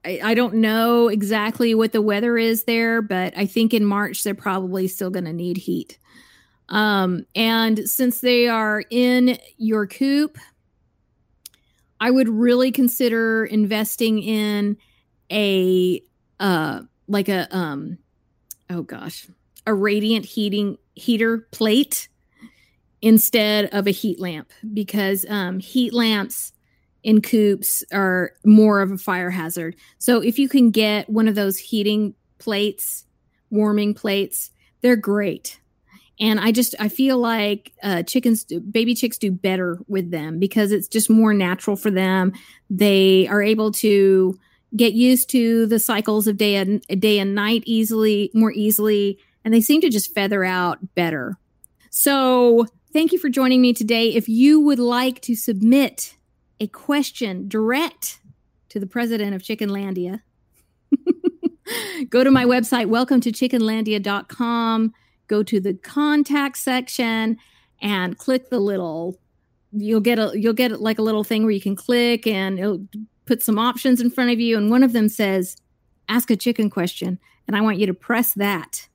I, 0.05 0.19
I 0.23 0.33
don't 0.33 0.55
know 0.55 1.07
exactly 1.07 1.73
what 1.73 1.91
the 1.91 2.01
weather 2.01 2.37
is 2.37 2.65
there, 2.65 3.01
but 3.01 3.37
I 3.37 3.45
think 3.45 3.73
in 3.73 3.85
March 3.85 4.23
they're 4.23 4.35
probably 4.35 4.87
still 4.87 5.09
going 5.09 5.25
to 5.25 5.33
need 5.33 5.57
heat. 5.57 5.97
Um, 6.69 7.25
and 7.35 7.87
since 7.89 8.21
they 8.21 8.47
are 8.47 8.83
in 8.89 9.37
your 9.57 9.87
coop, 9.87 10.37
I 11.99 12.11
would 12.11 12.29
really 12.29 12.71
consider 12.71 13.45
investing 13.45 14.21
in 14.21 14.77
a 15.31 16.01
uh 16.39 16.81
like 17.07 17.29
a 17.29 17.47
um 17.55 17.97
oh 18.69 18.81
gosh, 18.81 19.27
a 19.65 19.73
radiant 19.73 20.25
heating 20.25 20.77
heater 20.95 21.47
plate 21.51 22.09
instead 23.03 23.65
of 23.73 23.85
a 23.85 23.91
heat 23.91 24.17
lamp 24.17 24.49
because 24.73 25.25
um, 25.27 25.59
heat 25.59 25.93
lamps 25.93 26.53
in 27.03 27.21
coops 27.21 27.83
are 27.91 28.31
more 28.45 28.81
of 28.81 28.91
a 28.91 28.97
fire 28.97 29.29
hazard. 29.29 29.75
So 29.99 30.21
if 30.21 30.39
you 30.39 30.47
can 30.47 30.71
get 30.71 31.09
one 31.09 31.27
of 31.27 31.35
those 31.35 31.57
heating 31.57 32.15
plates, 32.39 33.03
warming 33.49 33.93
plates, 33.93 34.51
they're 34.81 34.95
great. 34.95 35.59
And 36.17 36.39
I 36.39 36.53
just 36.53 36.75
I 36.79 36.87
feel 36.87 37.17
like 37.17 37.73
uh, 37.83 38.03
chickens, 38.03 38.45
baby 38.45 38.95
chicks, 38.95 39.17
do 39.17 39.31
better 39.31 39.79
with 39.89 40.09
them 40.09 40.39
because 40.39 40.71
it's 40.71 40.87
just 40.87 41.09
more 41.09 41.33
natural 41.33 41.75
for 41.75 41.91
them. 41.91 42.31
They 42.69 43.27
are 43.27 43.41
able 43.41 43.73
to 43.73 44.39
get 44.77 44.93
used 44.93 45.29
to 45.31 45.65
the 45.65 45.79
cycles 45.79 46.25
of 46.25 46.37
day 46.37 46.55
and 46.55 46.81
day 46.87 47.19
and 47.19 47.35
night 47.35 47.63
easily, 47.65 48.31
more 48.33 48.53
easily, 48.53 49.19
and 49.43 49.53
they 49.53 49.59
seem 49.59 49.81
to 49.81 49.89
just 49.89 50.15
feather 50.15 50.45
out 50.45 50.95
better. 50.95 51.37
So 51.89 52.67
Thank 52.93 53.11
you 53.11 53.17
for 53.17 53.27
joining 53.27 53.59
me 53.59 53.73
today. 53.73 54.13
If 54.13 54.29
you 54.29 54.59
would 54.59 54.77
like 54.77 55.19
to 55.21 55.33
submit 55.33 56.15
a 56.59 56.67
question 56.67 57.47
direct 57.47 58.19
to 58.69 58.79
the 58.79 58.85
president 58.85 59.33
of 59.33 59.41
Chickenlandia, 59.41 60.21
go 62.09 62.23
to 62.23 62.29
my 62.29 62.45
website, 62.45 62.85
welcome 62.85 63.19
to 63.21 63.31
chickenlandia.com, 63.31 64.93
go 65.25 65.41
to 65.41 65.59
the 65.59 65.73
contact 65.73 66.57
section 66.57 67.37
and 67.81 68.15
click 68.19 68.51
the 68.51 68.59
little 68.59 69.19
you'll 69.71 69.99
get 69.99 70.19
a 70.19 70.31
you'll 70.35 70.53
get 70.53 70.79
like 70.79 70.99
a 70.99 71.01
little 71.01 71.23
thing 71.23 71.41
where 71.41 71.51
you 71.51 71.59
can 71.59 71.75
click 71.75 72.27
and 72.27 72.59
it'll 72.59 72.85
put 73.25 73.41
some 73.41 73.57
options 73.57 74.01
in 74.01 74.11
front 74.11 74.29
of 74.29 74.39
you 74.39 74.55
and 74.55 74.69
one 74.69 74.83
of 74.83 74.93
them 74.93 75.09
says 75.09 75.57
ask 76.09 76.29
a 76.29 76.35
chicken 76.35 76.69
question 76.69 77.17
and 77.47 77.57
I 77.57 77.61
want 77.61 77.79
you 77.79 77.87
to 77.87 77.93
press 77.95 78.33
that 78.35 78.87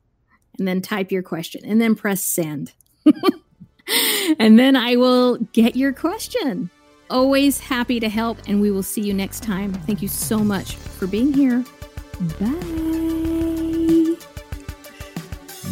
and 0.57 0.69
then 0.69 0.81
type 0.81 1.11
your 1.11 1.25
question 1.25 1.65
and 1.65 1.81
then 1.81 1.97
press 1.97 2.23
send. 2.23 2.75
and 4.39 4.59
then 4.59 4.77
I 4.77 4.97
will 4.97 5.39
get 5.53 5.77
your 5.77 5.93
question. 5.93 6.71
Always 7.11 7.59
happy 7.59 8.01
to 8.01 8.09
help, 8.09 8.39
and 8.47 8.61
we 8.61 8.71
will 8.71 8.83
see 8.83 9.01
you 9.01 9.15
next 9.15 9.43
time. 9.43 9.73
Thank 9.73 10.03
you 10.03 10.09
so 10.09 10.39
much 10.39 10.77
for 10.77 11.07
being 11.07 11.33
here. 11.33 11.65
Bye. 12.39 12.89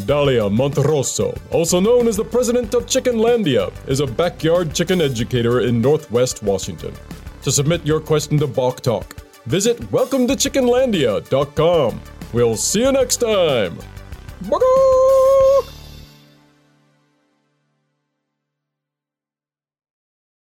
Dalia 0.07 0.49
Monterosso, 0.49 1.37
also 1.51 1.81
known 1.81 2.07
as 2.07 2.17
the 2.17 2.25
president 2.25 2.73
of 2.75 2.87
Chickenlandia, 2.87 3.73
is 3.89 3.99
a 4.01 4.07
backyard 4.07 4.73
chicken 4.73 5.01
educator 5.01 5.63
in 5.63 5.81
Northwest 5.81 6.45
Washington. 6.45 6.95
To 7.43 7.51
submit 7.51 7.85
your 7.85 7.99
question 8.01 8.39
to 8.39 8.47
Bok 8.47 8.81
Talk, 8.81 9.17
visit 9.47 9.79
welcometochickenlandia.com. 9.91 12.01
We'll 12.33 12.57
see 12.57 12.83
you 12.83 12.93
next 12.93 13.17
time. 13.17 13.77
Bye. 14.49 15.73